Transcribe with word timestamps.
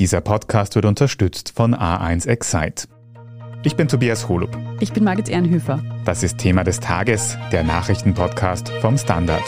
Dieser 0.00 0.22
Podcast 0.22 0.76
wird 0.76 0.86
unterstützt 0.86 1.52
von 1.54 1.74
A1 1.74 2.26
Excite. 2.26 2.88
Ich 3.62 3.76
bin 3.76 3.86
Tobias 3.86 4.30
Holub. 4.30 4.56
Ich 4.80 4.94
bin 4.94 5.04
Margit 5.04 5.28
Ehrenhöfer. 5.28 5.84
Das 6.06 6.22
ist 6.22 6.38
Thema 6.38 6.64
des 6.64 6.80
Tages, 6.80 7.36
der 7.52 7.64
Nachrichtenpodcast 7.64 8.70
vom 8.80 8.96
Standard. 8.96 9.42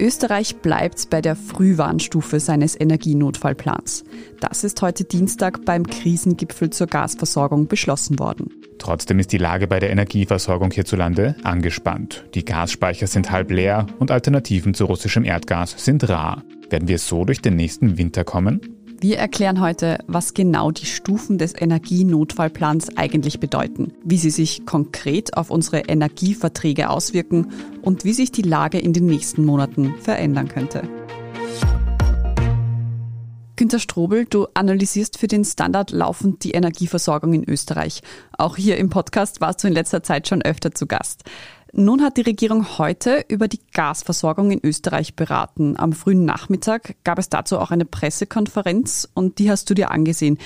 Österreich 0.00 0.56
bleibt 0.62 1.10
bei 1.10 1.20
der 1.20 1.36
Frühwarnstufe 1.36 2.40
seines 2.40 2.80
Energienotfallplans. 2.80 4.04
Das 4.40 4.64
ist 4.64 4.80
heute 4.80 5.04
Dienstag 5.04 5.66
beim 5.66 5.86
Krisengipfel 5.86 6.70
zur 6.70 6.86
Gasversorgung 6.86 7.66
beschlossen 7.68 8.18
worden. 8.18 8.61
Trotzdem 8.82 9.20
ist 9.20 9.30
die 9.30 9.38
Lage 9.38 9.68
bei 9.68 9.78
der 9.78 9.90
Energieversorgung 9.90 10.72
hierzulande 10.72 11.36
angespannt. 11.44 12.24
Die 12.34 12.44
Gasspeicher 12.44 13.06
sind 13.06 13.30
halb 13.30 13.52
leer 13.52 13.86
und 14.00 14.10
Alternativen 14.10 14.74
zu 14.74 14.86
russischem 14.86 15.22
Erdgas 15.22 15.76
sind 15.78 16.08
rar. 16.08 16.42
Werden 16.68 16.88
wir 16.88 16.98
so 16.98 17.24
durch 17.24 17.40
den 17.40 17.54
nächsten 17.54 17.96
Winter 17.96 18.24
kommen? 18.24 18.60
Wir 19.00 19.18
erklären 19.18 19.60
heute, 19.60 19.98
was 20.08 20.34
genau 20.34 20.72
die 20.72 20.86
Stufen 20.86 21.38
des 21.38 21.54
Energienotfallplans 21.60 22.96
eigentlich 22.96 23.38
bedeuten, 23.38 23.92
wie 24.04 24.18
sie 24.18 24.30
sich 24.30 24.66
konkret 24.66 25.36
auf 25.36 25.50
unsere 25.50 25.82
Energieverträge 25.82 26.90
auswirken 26.90 27.52
und 27.82 28.04
wie 28.04 28.14
sich 28.14 28.32
die 28.32 28.42
Lage 28.42 28.80
in 28.80 28.92
den 28.92 29.06
nächsten 29.06 29.44
Monaten 29.44 29.94
verändern 30.00 30.48
könnte. 30.48 30.88
Günter 33.62 33.78
Strobel, 33.78 34.24
du 34.24 34.48
analysierst 34.54 35.20
für 35.20 35.28
den 35.28 35.44
Standard 35.44 35.92
laufend 35.92 36.42
die 36.42 36.50
Energieversorgung 36.50 37.32
in 37.32 37.48
Österreich. 37.48 38.02
Auch 38.36 38.56
hier 38.56 38.76
im 38.76 38.90
Podcast 38.90 39.40
warst 39.40 39.62
du 39.62 39.68
in 39.68 39.72
letzter 39.72 40.02
Zeit 40.02 40.26
schon 40.26 40.42
öfter 40.42 40.74
zu 40.74 40.86
Gast. 40.88 41.22
Nun 41.72 42.02
hat 42.02 42.16
die 42.16 42.22
Regierung 42.22 42.76
heute 42.78 43.24
über 43.28 43.46
die 43.46 43.60
Gasversorgung 43.72 44.50
in 44.50 44.60
Österreich 44.64 45.14
beraten. 45.14 45.76
Am 45.78 45.92
frühen 45.92 46.24
Nachmittag 46.24 46.96
gab 47.04 47.20
es 47.20 47.28
dazu 47.28 47.56
auch 47.56 47.70
eine 47.70 47.84
Pressekonferenz 47.84 49.08
und 49.14 49.38
die 49.38 49.48
hast 49.48 49.70
du 49.70 49.74
dir 49.74 49.92
angesehen. 49.92 50.38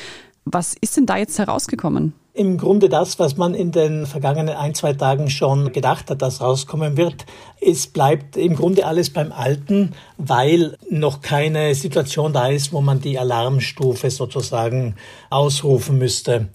Was 0.48 0.77
ist 0.80 0.97
denn 0.97 1.06
da 1.06 1.16
jetzt 1.16 1.41
herausgekommen? 1.41 2.14
Im 2.33 2.56
Grunde 2.56 2.89
das, 2.89 3.19
was 3.19 3.36
man 3.36 3.52
in 3.52 3.72
den 3.72 4.06
vergangenen 4.06 4.55
ein, 4.55 4.77
zwei 4.77 4.92
Tagen 4.92 5.28
schon 5.28 5.72
gedacht 5.72 6.08
hat, 6.08 6.22
dass 6.22 6.41
rauskommen 6.41 6.97
wird. 6.97 7.27
Es 7.61 7.89
bleibt 7.89 8.36
im 8.36 8.55
Grunde 8.55 8.86
alles 8.86 9.12
beim 9.12 9.33
Alten, 9.33 9.94
weil 10.19 10.77
noch 10.89 11.20
keine 11.20 11.74
Situation 11.74 12.33
da 12.33 12.47
ist, 12.47 12.72
wo 12.72 12.80
man 12.80 13.00
die 13.00 13.19
Alarmstufe 13.19 14.08
sozusagen 14.08 14.94
ausrufen 15.30 15.98
müsste. 15.98 16.48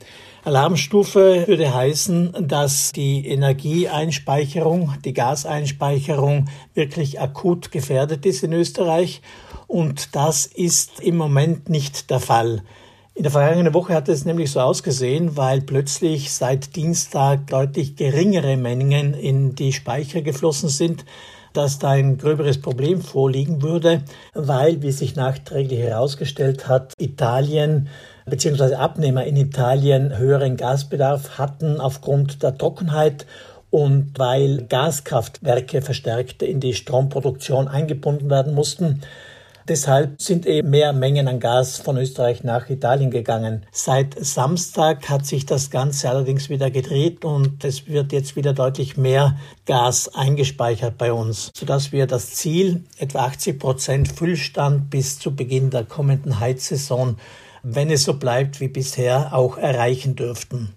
Alarmstufe 0.46 1.44
würde 1.48 1.74
heißen, 1.74 2.48
dass 2.48 2.94
die 2.94 3.28
Energieeinspeicherung, 3.28 4.94
die 5.04 5.14
Gaseinspeicherung 5.14 6.46
wirklich 6.74 7.20
akut 7.20 7.74
gefährdet 7.74 8.26
ist 8.26 8.42
in 8.44 8.54
Österreich. 8.54 9.22
Und 9.68 10.16
das 10.16 10.46
ist 10.46 11.02
im 11.02 11.18
Moment 11.18 11.68
nicht 11.68 12.10
der 12.10 12.22
Fall. 12.22 12.64
In 13.22 13.24
der 13.24 13.32
vergangenen 13.34 13.76
Woche 13.76 13.94
hat 13.94 14.10
es 14.10 14.26
nämlich 14.26 14.50
so 14.50 14.62
ausgesehen, 14.62 15.38
weil 15.38 15.62
plötzlich 15.62 16.32
seit 16.32 16.76
Dienstag 16.76 17.46
deutlich 17.46 17.96
geringere 17.96 18.58
Mengen 18.58 19.14
in 19.14 19.54
die 19.54 19.74
Speicher 19.74 20.24
geflossen 20.24 20.70
sind, 20.70 21.06
dass 21.54 21.78
da 21.78 21.92
ein 21.92 22.18
gröberes 22.18 22.60
Problem 22.60 23.00
vorliegen 23.00 23.62
würde, 23.62 24.02
weil, 24.34 24.82
wie 24.82 24.92
sich 24.92 25.16
nachträglich 25.16 25.82
herausgestellt 25.82 26.68
hat, 26.68 26.96
Italien 26.98 27.90
bzw. 28.26 28.74
Abnehmer 28.74 29.24
in 29.26 29.38
Italien 29.38 30.18
höheren 30.18 30.58
Gasbedarf 30.58 31.38
hatten 31.38 31.80
aufgrund 31.80 32.42
der 32.42 32.58
Trockenheit 32.58 33.28
und 33.70 34.14
weil 34.18 34.66
Gaskraftwerke 34.68 35.84
verstärkt 35.84 36.42
in 36.42 36.60
die 36.60 36.74
Stromproduktion 36.74 37.68
eingebunden 37.68 38.32
werden 38.32 38.56
mussten. 38.56 39.02
Deshalb 39.72 40.22
sind 40.22 40.46
eben 40.46 40.70
mehr 40.70 40.92
Mengen 40.92 41.30
an 41.30 41.40
Gas 41.40 41.78
von 41.78 41.96
Österreich 41.96 42.44
nach 42.44 42.70
Italien 42.70 43.10
gegangen. 43.10 43.66
Seit 43.72 44.20
Samstag 44.20 45.08
hat 45.08 45.26
sich 45.26 45.46
das 45.46 45.70
Ganze 45.70 46.10
allerdings 46.10 46.50
wieder 46.50 46.70
gedreht 46.70 47.24
und 47.24 47.64
es 47.64 47.88
wird 47.88 48.12
jetzt 48.12 48.36
wieder 48.36 48.52
deutlich 48.52 48.98
mehr 48.98 49.38
Gas 49.66 50.14
eingespeichert 50.14 50.98
bei 50.98 51.14
uns, 51.14 51.52
sodass 51.56 51.94
wir 51.94 52.06
das 52.06 52.32
Ziel, 52.32 52.84
etwa 52.98 53.20
80 53.20 53.60
Prozent 53.60 54.08
Füllstand 54.10 54.90
bis 54.90 55.20
zu 55.20 55.34
Beginn 55.34 55.70
der 55.70 55.86
kommenden 55.86 56.42
Heizsaison, 56.42 57.16
wenn 57.64 57.90
es 57.90 58.04
so 58.04 58.16
bleibt 58.16 58.60
wie 58.60 58.68
bisher, 58.68 59.34
auch 59.34 59.58
erreichen 59.58 60.18
dürften. 60.18 60.76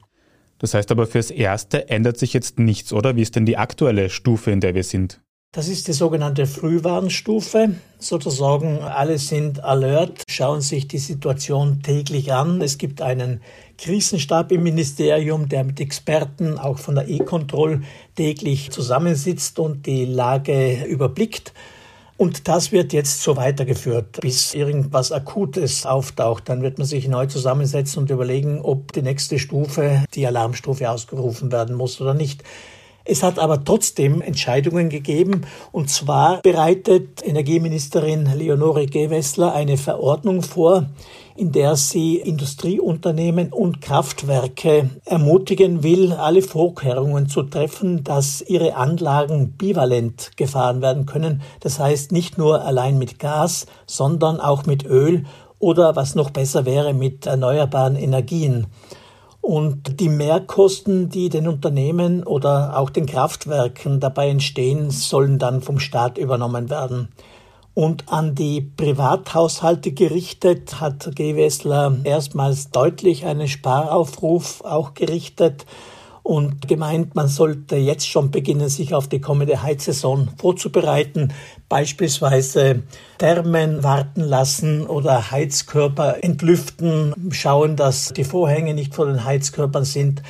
Das 0.59 0.73
heißt 0.73 0.93
aber 0.93 1.09
fürs 1.09 1.33
Erste 1.33 1.89
ändert 1.89 2.17
sich 2.17 2.33
jetzt 2.33 2.61
nichts, 2.61 2.93
oder? 2.93 3.17
Wie 3.17 3.23
ist 3.23 3.35
denn 3.35 3.45
die 3.45 3.57
aktuelle 3.57 4.09
Stufe, 4.09 4.53
in 4.53 4.61
der 4.61 4.77
wir 4.77 4.85
sind? 4.85 5.21
Das 5.55 5.69
ist 5.69 5.87
die 5.87 5.93
sogenannte 5.93 6.47
Frühwarnstufe. 6.47 7.77
Sozusagen 8.01 8.81
alle 8.81 9.19
sind 9.19 9.63
alert, 9.63 10.25
schauen 10.29 10.61
sich 10.61 10.89
die 10.89 10.99
Situation 10.99 11.81
täglich 11.81 12.33
an. 12.33 12.61
Es 12.61 12.77
gibt 12.77 13.01
einen 13.01 13.41
Krisenstab 13.79 14.51
im 14.51 14.65
Ministerium, 14.65 15.49
der 15.49 15.63
mit 15.63 15.79
Experten 15.79 16.59
auch 16.59 16.79
von 16.79 16.97
der 16.97 17.09
E-Control 17.09 17.83
täglich 18.17 18.73
zusammensitzt 18.73 19.61
und 19.61 19.87
die 19.87 20.07
Lage 20.07 20.87
überblickt. 20.87 21.53
Und 22.17 22.49
das 22.49 22.73
wird 22.73 22.93
jetzt 22.93 23.23
so 23.23 23.37
weitergeführt, 23.37 24.23
bis 24.23 24.55
irgendwas 24.55 25.13
Akutes 25.13 25.87
auftaucht. 25.87 26.49
Dann 26.49 26.63
wird 26.63 26.79
man 26.79 26.87
sich 26.89 27.07
neu 27.07 27.27
zusammensetzen 27.27 28.03
und 28.03 28.11
überlegen, 28.11 28.61
ob 28.61 28.93
die 28.93 29.03
nächste 29.03 29.39
Stufe, 29.39 30.03
die 30.15 30.27
Alarmstufe 30.27 30.91
ausgerufen 30.91 31.53
werden 31.53 31.77
muss 31.77 32.01
oder 32.01 32.15
nicht. 32.15 32.43
Es 33.07 33.23
hat 33.23 33.39
aber 33.39 33.63
trotzdem 33.63 34.23
Entscheidungen 34.23 34.89
gegeben. 34.89 35.43
Und 35.73 35.91
zwar 35.91 36.41
bereitet 36.41 37.27
Energieministerin 37.27 38.27
Leonore 38.35 38.87
Gewessler 38.87 39.53
eine 39.55 39.77
Verordnung 39.77 40.43
vor, 40.43 40.87
in 41.37 41.53
der 41.53 41.77
sie 41.77 42.17
Industrieunternehmen 42.17 43.53
und 43.53 43.83
Kraftwerke 43.83 44.89
ermutigen 45.05 45.83
will, 45.83 46.13
alle 46.13 46.43
Vorkehrungen 46.43 47.29
zu 47.29 47.43
treffen, 47.43 48.05
dass 48.05 48.41
ihre 48.41 48.77
Anlagen 48.77 49.53
bivalent 49.53 50.31
gefahren 50.37 50.81
werden 50.81 51.05
können. 51.07 51.43
Das 51.61 51.79
heißt 51.79 52.13
nicht 52.13 52.39
nur 52.39 52.63
allein 52.65 52.99
mit 52.99 53.19
Gas, 53.19 53.67
sondern 53.87 54.41
auch 54.41 54.65
mit 54.65 54.87
Öl 54.87 55.25
oder 55.59 55.97
was 55.97 56.15
noch 56.15 56.31
besser 56.31 56.65
wäre 56.65 56.95
mit 56.95 57.27
erneuerbaren 57.27 57.97
Energien. 57.97 58.67
Und 59.45 60.01
die 60.01 60.09
Mehrkosten, 60.09 61.11
die 61.11 61.29
den 61.29 61.47
Unternehmen 61.47 62.23
oder 62.25 62.79
auch 62.79 62.89
den 62.89 63.05
Kraftwerken 63.05 64.01
dabei 64.01 64.31
entstehen, 64.31 64.91
sollen 64.91 65.39
dann 65.39 65.61
vom 65.61 65.79
Staat 65.81 66.17
übernommen 66.17 66.71
werden. 66.71 67.09
Und 67.75 68.11
an 68.11 68.35
die 68.35 68.63
Privathaushalte 68.63 69.93
gerichtet 69.93 70.81
hat 70.81 71.15
G. 71.15 71.37
Wessler 71.37 71.95
erstmals 72.05 72.71
deutlich 72.71 73.27
einen 73.27 73.47
Sparaufruf 73.47 74.63
auch 74.65 74.95
gerichtet 74.95 75.67
und 76.25 76.67
gemeint, 76.69 77.15
man 77.15 77.29
sollte 77.29 77.77
jetzt 77.77 78.09
schon 78.09 78.31
beginnen, 78.31 78.71
sich 78.71 78.95
auf 78.95 79.09
die 79.09 79.21
kommende 79.21 79.63
Heizsaison 79.63 80.31
vorzubereiten, 80.39 81.35
beispielsweise 81.69 82.83
Thermen 83.19 83.85
warten 83.85 84.23
lassen 84.23 84.87
oder 84.87 85.31
Heizkörper 85.31 86.25
entlüften, 86.25 87.15
schauen, 87.31 87.77
dass 87.77 88.15
die 88.15 88.25
Vorhänge 88.25 88.73
nicht 88.73 88.95
vor 88.95 89.07
den 89.07 89.25
Heizkörpern 89.25 89.85
sind. 89.85 90.23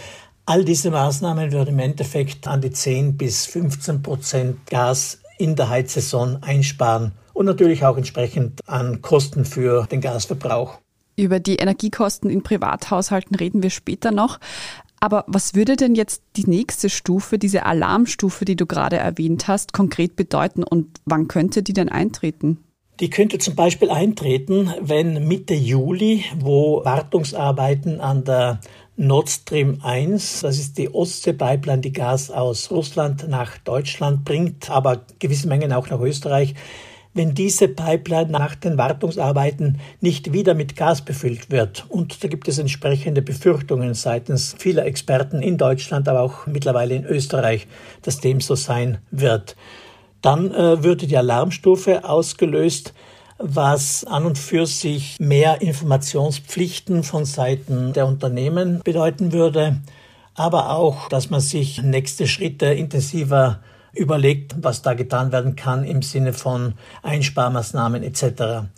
All 0.46 0.64
diese 0.64 0.90
Maßnahmen 0.90 1.52
würden 1.52 1.74
im 1.74 1.78
Endeffekt 1.78 2.48
an 2.48 2.60
die 2.60 2.72
10 2.72 3.16
bis 3.16 3.46
15 3.46 4.02
Prozent 4.02 4.66
Gas 4.66 5.20
in 5.38 5.54
der 5.54 5.68
Heizsaison 5.68 6.42
einsparen 6.42 7.12
und 7.34 7.46
natürlich 7.46 7.84
auch 7.84 7.96
entsprechend 7.96 8.60
an 8.66 9.00
Kosten 9.00 9.44
für 9.44 9.86
den 9.86 10.00
Gasverbrauch. 10.00 10.80
Über 11.16 11.38
die 11.38 11.56
Energiekosten 11.56 12.28
in 12.28 12.42
Privathaushalten 12.42 13.36
reden 13.36 13.62
wir 13.62 13.70
später 13.70 14.10
noch. 14.10 14.40
Aber 15.04 15.26
was 15.26 15.54
würde 15.54 15.76
denn 15.76 15.94
jetzt 15.94 16.22
die 16.34 16.48
nächste 16.48 16.88
Stufe, 16.88 17.36
diese 17.36 17.66
Alarmstufe, 17.66 18.46
die 18.46 18.56
du 18.56 18.64
gerade 18.64 18.96
erwähnt 18.96 19.48
hast, 19.48 19.74
konkret 19.74 20.16
bedeuten 20.16 20.64
und 20.64 20.98
wann 21.04 21.28
könnte 21.28 21.62
die 21.62 21.74
denn 21.74 21.90
eintreten? 21.90 22.64
Die 23.00 23.10
könnte 23.10 23.36
zum 23.36 23.54
Beispiel 23.54 23.90
eintreten, 23.90 24.72
wenn 24.80 25.28
Mitte 25.28 25.52
Juli, 25.52 26.24
wo 26.40 26.82
Wartungsarbeiten 26.86 28.00
an 28.00 28.24
der 28.24 28.60
Nord 28.96 29.28
Stream 29.28 29.80
1, 29.82 30.40
das 30.40 30.58
ist 30.58 30.78
die 30.78 30.88
Ostsee-Pipeline, 30.88 31.82
die 31.82 31.92
Gas 31.92 32.30
aus 32.30 32.70
Russland 32.70 33.28
nach 33.28 33.58
Deutschland 33.58 34.24
bringt, 34.24 34.70
aber 34.70 35.04
gewisse 35.18 35.48
Mengen 35.48 35.74
auch 35.74 35.90
nach 35.90 36.00
Österreich, 36.00 36.54
wenn 37.14 37.34
diese 37.34 37.68
Pipeline 37.68 38.30
nach 38.30 38.56
den 38.56 38.76
Wartungsarbeiten 38.76 39.80
nicht 40.00 40.32
wieder 40.32 40.54
mit 40.54 40.76
Gas 40.76 41.02
befüllt 41.02 41.50
wird. 41.50 41.86
Und 41.88 42.22
da 42.22 42.28
gibt 42.28 42.48
es 42.48 42.58
entsprechende 42.58 43.22
Befürchtungen 43.22 43.94
seitens 43.94 44.54
vieler 44.58 44.84
Experten 44.84 45.40
in 45.40 45.56
Deutschland, 45.56 46.08
aber 46.08 46.20
auch 46.20 46.46
mittlerweile 46.46 46.94
in 46.94 47.04
Österreich, 47.04 47.68
dass 48.02 48.18
dem 48.18 48.40
so 48.40 48.56
sein 48.56 48.98
wird. 49.10 49.56
Dann 50.20 50.52
äh, 50.52 50.82
würde 50.82 51.06
die 51.06 51.16
Alarmstufe 51.16 52.04
ausgelöst, 52.04 52.92
was 53.38 54.04
an 54.04 54.26
und 54.26 54.38
für 54.38 54.66
sich 54.66 55.16
mehr 55.20 55.60
Informationspflichten 55.60 57.02
von 57.02 57.24
Seiten 57.24 57.92
der 57.92 58.06
Unternehmen 58.06 58.80
bedeuten 58.84 59.32
würde, 59.32 59.80
aber 60.34 60.70
auch, 60.70 61.08
dass 61.08 61.30
man 61.30 61.40
sich 61.40 61.82
nächste 61.82 62.26
Schritte 62.26 62.66
intensiver 62.66 63.60
überlegt, 63.96 64.56
was 64.60 64.82
da 64.82 64.94
getan 64.94 65.32
werden 65.32 65.56
kann 65.56 65.84
im 65.84 66.02
Sinne 66.02 66.32
von 66.32 66.74
Einsparmaßnahmen 67.02 68.02
etc. 68.02 68.68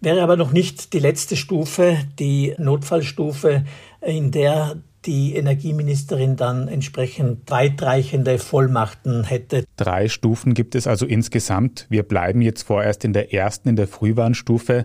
Wäre 0.00 0.22
aber 0.22 0.36
noch 0.36 0.52
nicht 0.52 0.92
die 0.92 0.98
letzte 0.98 1.36
Stufe, 1.36 1.98
die 2.18 2.54
Notfallstufe, 2.58 3.64
in 4.00 4.30
der 4.30 4.76
die 5.06 5.36
Energieministerin 5.36 6.36
dann 6.36 6.68
entsprechend 6.68 7.48
weitreichende 7.50 8.38
Vollmachten 8.38 9.24
hätte. 9.24 9.64
Drei 9.76 10.08
Stufen 10.08 10.52
gibt 10.52 10.74
es 10.74 10.86
also 10.86 11.06
insgesamt. 11.06 11.86
Wir 11.88 12.02
bleiben 12.02 12.42
jetzt 12.42 12.62
vorerst 12.64 13.04
in 13.04 13.12
der 13.12 13.32
ersten, 13.32 13.68
in 13.68 13.76
der 13.76 13.86
Frühwarnstufe. 13.86 14.84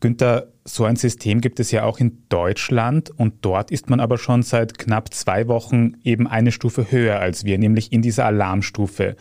Günther, 0.00 0.48
so 0.64 0.84
ein 0.84 0.96
System 0.96 1.40
gibt 1.40 1.60
es 1.60 1.70
ja 1.70 1.84
auch 1.84 1.98
in 1.98 2.22
Deutschland 2.28 3.10
und 3.10 3.34
dort 3.40 3.70
ist 3.70 3.90
man 3.90 4.00
aber 4.00 4.18
schon 4.18 4.42
seit 4.42 4.78
knapp 4.78 5.12
zwei 5.12 5.48
Wochen 5.48 5.94
eben 6.04 6.28
eine 6.28 6.52
Stufe 6.52 6.90
höher 6.90 7.18
als 7.18 7.44
wir, 7.44 7.58
nämlich 7.58 7.92
in 7.92 8.02
dieser 8.02 8.26
Alarmstufe. 8.26 9.16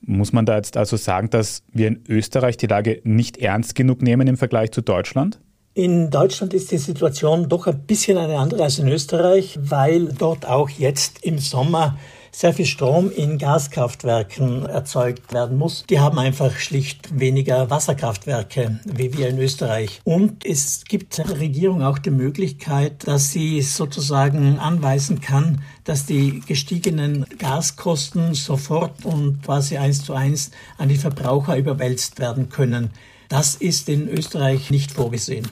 Muss 0.00 0.32
man 0.32 0.46
da 0.46 0.56
jetzt 0.56 0.76
also 0.76 0.96
sagen, 0.96 1.30
dass 1.30 1.62
wir 1.72 1.88
in 1.88 2.02
Österreich 2.08 2.56
die 2.56 2.66
Lage 2.66 3.00
nicht 3.04 3.36
ernst 3.38 3.74
genug 3.74 4.00
nehmen 4.02 4.26
im 4.26 4.36
Vergleich 4.36 4.72
zu 4.72 4.80
Deutschland? 4.80 5.38
In 5.74 6.10
Deutschland 6.10 6.54
ist 6.54 6.70
die 6.70 6.78
Situation 6.78 7.48
doch 7.48 7.66
ein 7.66 7.86
bisschen 7.86 8.18
eine 8.18 8.38
andere 8.38 8.64
als 8.64 8.78
in 8.78 8.88
Österreich, 8.88 9.58
weil 9.62 10.06
dort 10.06 10.46
auch 10.46 10.68
jetzt 10.68 11.24
im 11.24 11.38
Sommer 11.38 11.96
sehr 12.34 12.54
viel 12.54 12.66
Strom 12.66 13.10
in 13.10 13.38
Gaskraftwerken 13.38 14.66
erzeugt 14.66 15.32
werden 15.32 15.58
muss. 15.58 15.84
Die 15.88 16.00
haben 16.00 16.18
einfach 16.18 16.56
schlicht 16.56 17.18
weniger 17.18 17.70
Wasserkraftwerke 17.70 18.80
wie 18.84 19.16
wir 19.16 19.28
in 19.28 19.38
Österreich. 19.38 20.00
Und 20.04 20.44
es 20.44 20.84
gibt 20.84 21.18
der 21.18 21.38
Regierung 21.38 21.82
auch 21.82 21.98
die 21.98 22.10
Möglichkeit, 22.10 23.06
dass 23.06 23.30
sie 23.30 23.60
sozusagen 23.62 24.58
anweisen 24.58 25.20
kann, 25.20 25.62
dass 25.84 26.06
die 26.06 26.40
gestiegenen 26.40 27.26
Gaskosten 27.38 28.34
sofort 28.34 29.04
und 29.04 29.42
quasi 29.42 29.76
eins 29.76 30.04
zu 30.04 30.14
eins 30.14 30.50
an 30.78 30.88
die 30.88 30.96
Verbraucher 30.96 31.56
überwälzt 31.56 32.18
werden 32.18 32.48
können. 32.48 32.90
Das 33.28 33.54
ist 33.54 33.88
in 33.88 34.08
Österreich 34.08 34.70
nicht 34.70 34.92
vorgesehen. 34.92 35.48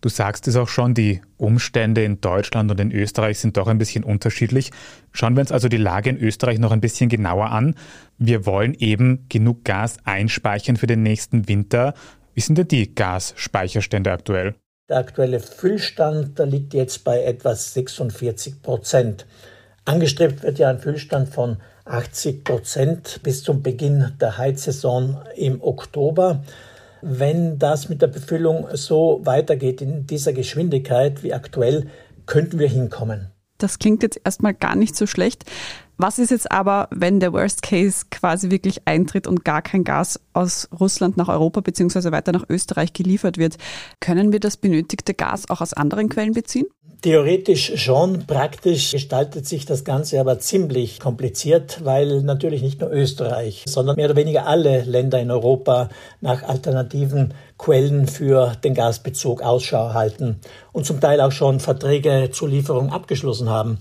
Du 0.00 0.08
sagst 0.08 0.46
es 0.46 0.56
auch 0.56 0.68
schon, 0.68 0.94
die 0.94 1.22
Umstände 1.36 2.04
in 2.04 2.20
Deutschland 2.20 2.70
und 2.70 2.78
in 2.80 2.92
Österreich 2.92 3.38
sind 3.38 3.56
doch 3.56 3.66
ein 3.66 3.78
bisschen 3.78 4.04
unterschiedlich. 4.04 4.70
Schauen 5.12 5.34
wir 5.34 5.40
uns 5.40 5.52
also 5.52 5.68
die 5.68 5.78
Lage 5.78 6.10
in 6.10 6.18
Österreich 6.18 6.58
noch 6.58 6.70
ein 6.70 6.80
bisschen 6.80 7.08
genauer 7.08 7.50
an. 7.50 7.74
Wir 8.18 8.46
wollen 8.46 8.74
eben 8.74 9.26
genug 9.28 9.64
Gas 9.64 9.96
einspeichern 10.04 10.76
für 10.76 10.86
den 10.86 11.02
nächsten 11.02 11.48
Winter. 11.48 11.94
Wie 12.34 12.40
sind 12.40 12.58
denn 12.58 12.68
die 12.68 12.94
Gasspeicherstände 12.94 14.12
aktuell? 14.12 14.54
Der 14.88 14.98
aktuelle 14.98 15.40
Füllstand 15.40 16.38
liegt 16.38 16.74
jetzt 16.74 17.02
bei 17.02 17.22
etwa 17.24 17.54
46 17.54 18.62
Prozent. 18.62 19.26
Angestrebt 19.86 20.42
wird 20.42 20.58
ja 20.58 20.68
ein 20.68 20.78
Füllstand 20.78 21.30
von 21.30 21.56
80 21.86 22.44
Prozent 22.44 23.20
bis 23.22 23.42
zum 23.42 23.62
Beginn 23.62 24.12
der 24.20 24.36
Heizsaison 24.36 25.22
im 25.36 25.62
Oktober. 25.62 26.42
Wenn 27.08 27.58
das 27.58 27.88
mit 27.88 28.02
der 28.02 28.08
Befüllung 28.08 28.66
so 28.72 29.20
weitergeht 29.22 29.80
in 29.80 30.06
dieser 30.06 30.32
Geschwindigkeit 30.32 31.22
wie 31.22 31.32
aktuell, 31.32 31.86
könnten 32.26 32.58
wir 32.58 32.68
hinkommen. 32.68 33.30
Das 33.58 33.78
klingt 33.78 34.02
jetzt 34.02 34.20
erstmal 34.24 34.54
gar 34.54 34.74
nicht 34.74 34.96
so 34.96 35.06
schlecht. 35.06 35.44
Was 35.98 36.18
ist 36.18 36.30
jetzt 36.30 36.52
aber, 36.52 36.88
wenn 36.90 37.20
der 37.20 37.32
Worst 37.32 37.62
Case 37.62 38.04
quasi 38.10 38.50
wirklich 38.50 38.86
eintritt 38.86 39.26
und 39.26 39.46
gar 39.46 39.62
kein 39.62 39.82
Gas 39.82 40.20
aus 40.34 40.68
Russland 40.78 41.16
nach 41.16 41.28
Europa 41.28 41.60
bzw. 41.62 42.12
weiter 42.12 42.32
nach 42.32 42.44
Österreich 42.50 42.92
geliefert 42.92 43.38
wird? 43.38 43.56
Können 43.98 44.30
wir 44.30 44.40
das 44.40 44.58
benötigte 44.58 45.14
Gas 45.14 45.48
auch 45.48 45.62
aus 45.62 45.72
anderen 45.72 46.10
Quellen 46.10 46.34
beziehen? 46.34 46.66
Theoretisch 47.00 47.72
schon, 47.76 48.26
praktisch 48.26 48.90
gestaltet 48.90 49.46
sich 49.46 49.64
das 49.64 49.84
Ganze 49.84 50.20
aber 50.20 50.38
ziemlich 50.38 51.00
kompliziert, 51.00 51.84
weil 51.84 52.22
natürlich 52.22 52.62
nicht 52.62 52.80
nur 52.80 52.90
Österreich, 52.90 53.64
sondern 53.66 53.96
mehr 53.96 54.06
oder 54.06 54.16
weniger 54.16 54.46
alle 54.46 54.82
Länder 54.82 55.20
in 55.20 55.30
Europa 55.30 55.88
nach 56.20 56.42
alternativen 56.42 57.32
Quellen 57.56 58.06
für 58.06 58.52
den 58.64 58.74
Gasbezug 58.74 59.42
Ausschau 59.42 59.94
halten 59.94 60.40
und 60.72 60.84
zum 60.84 61.00
Teil 61.00 61.20
auch 61.22 61.32
schon 61.32 61.60
Verträge 61.60 62.30
zur 62.32 62.48
Lieferung 62.48 62.92
abgeschlossen 62.92 63.48
haben. 63.48 63.78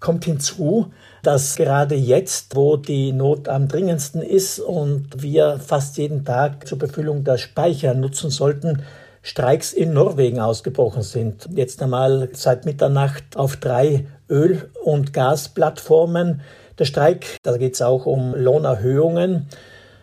Kommt 0.00 0.24
hinzu, 0.24 0.90
dass 1.26 1.56
gerade 1.56 1.94
jetzt, 1.94 2.54
wo 2.54 2.76
die 2.76 3.12
Not 3.12 3.48
am 3.48 3.68
dringendsten 3.68 4.22
ist 4.22 4.60
und 4.60 5.22
wir 5.22 5.58
fast 5.58 5.96
jeden 5.96 6.24
Tag 6.24 6.66
zur 6.66 6.78
Befüllung 6.78 7.24
der 7.24 7.38
Speicher 7.38 7.94
nutzen 7.94 8.30
sollten, 8.30 8.82
Streiks 9.22 9.72
in 9.72 9.94
Norwegen 9.94 10.38
ausgebrochen 10.38 11.02
sind. 11.02 11.48
Jetzt 11.54 11.82
einmal 11.82 12.28
seit 12.34 12.66
Mitternacht 12.66 13.24
auf 13.36 13.56
drei 13.56 14.06
Öl- 14.28 14.70
und 14.84 15.14
Gasplattformen. 15.14 16.42
Der 16.78 16.84
Streik, 16.84 17.38
da 17.42 17.56
geht 17.56 17.74
es 17.74 17.82
auch 17.82 18.04
um 18.04 18.34
Lohnerhöhungen, 18.34 19.46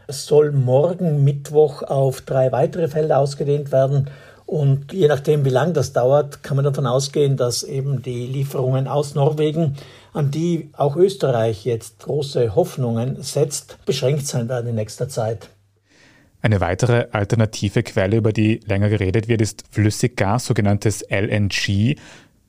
soll 0.07 0.51
morgen 0.51 1.23
Mittwoch 1.23 1.83
auf 1.83 2.21
drei 2.21 2.51
weitere 2.51 2.87
Felder 2.87 3.19
ausgedehnt 3.19 3.71
werden. 3.71 4.09
Und 4.51 4.91
je 4.91 5.07
nachdem, 5.07 5.45
wie 5.45 5.49
lang 5.49 5.73
das 5.73 5.93
dauert, 5.93 6.43
kann 6.43 6.57
man 6.57 6.65
davon 6.65 6.85
ausgehen, 6.85 7.37
dass 7.37 7.63
eben 7.63 8.01
die 8.01 8.27
Lieferungen 8.27 8.89
aus 8.89 9.15
Norwegen, 9.15 9.77
an 10.11 10.29
die 10.29 10.71
auch 10.75 10.97
Österreich 10.97 11.63
jetzt 11.63 11.99
große 11.99 12.53
Hoffnungen 12.53 13.23
setzt, 13.23 13.77
beschränkt 13.85 14.27
sein 14.27 14.49
werden 14.49 14.67
in 14.67 14.75
nächster 14.75 15.07
Zeit. 15.07 15.47
Eine 16.41 16.59
weitere 16.59 17.07
alternative 17.13 17.81
Quelle, 17.81 18.17
über 18.17 18.33
die 18.33 18.59
länger 18.65 18.89
geredet 18.89 19.29
wird, 19.29 19.39
ist 19.39 19.63
Flüssiggas, 19.71 20.47
sogenanntes 20.47 21.01
LNG. 21.09 21.95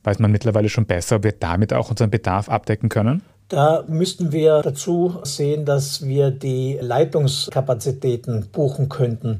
Weiß 0.03 0.19
man 0.19 0.29
mittlerweile 0.29 0.67
schon 0.67 0.85
besser, 0.85 1.15
ob 1.15 1.23
wir 1.23 1.31
damit 1.31 1.71
auch 1.71 1.89
unseren 1.89 2.09
Bedarf 2.09 2.49
abdecken 2.49 2.89
können? 2.89 3.21
Da 3.47 3.85
müssten 3.87 4.33
wir 4.33 4.61
dazu 4.61 5.19
sehen, 5.23 5.63
dass 5.63 6.05
wir 6.05 6.31
die 6.31 6.77
Leitungskapazitäten 6.81 8.49
buchen 8.51 8.89
könnten. 8.89 9.39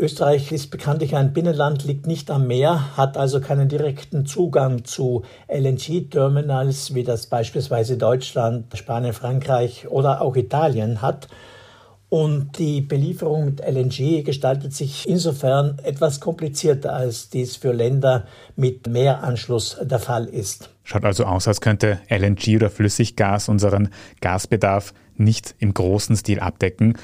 Österreich 0.00 0.52
ist 0.52 0.70
bekanntlich 0.70 1.16
ein 1.16 1.32
Binnenland, 1.32 1.84
liegt 1.84 2.06
nicht 2.06 2.30
am 2.30 2.46
Meer, 2.46 2.96
hat 2.96 3.16
also 3.16 3.40
keinen 3.40 3.68
direkten 3.68 4.26
Zugang 4.26 4.84
zu 4.84 5.22
LNG-Terminals, 5.48 6.94
wie 6.94 7.02
das 7.02 7.26
beispielsweise 7.26 7.96
Deutschland, 7.96 8.66
Spanien, 8.76 9.12
Frankreich 9.12 9.88
oder 9.88 10.20
auch 10.20 10.36
Italien 10.36 11.02
hat. 11.02 11.26
Und 12.10 12.58
die 12.58 12.80
Belieferung 12.80 13.44
mit 13.44 13.60
LNG 13.60 14.22
gestaltet 14.24 14.72
sich 14.72 15.06
insofern 15.06 15.78
etwas 15.82 16.20
komplizierter, 16.20 16.94
als 16.94 17.28
dies 17.28 17.56
für 17.56 17.72
Länder 17.72 18.26
mit 18.56 18.86
Meeranschluss 18.86 19.76
der 19.82 19.98
Fall 19.98 20.26
ist. 20.26 20.70
Schaut 20.84 21.04
also 21.04 21.24
aus, 21.24 21.48
als 21.48 21.60
könnte 21.60 22.00
LNG 22.08 22.56
oder 22.56 22.70
Flüssiggas 22.70 23.48
unseren 23.48 23.90
Gasbedarf 24.22 24.94
nicht 25.16 25.54
im 25.58 25.74
großen 25.74 26.16
Stil 26.16 26.40
abdecken. 26.40 26.96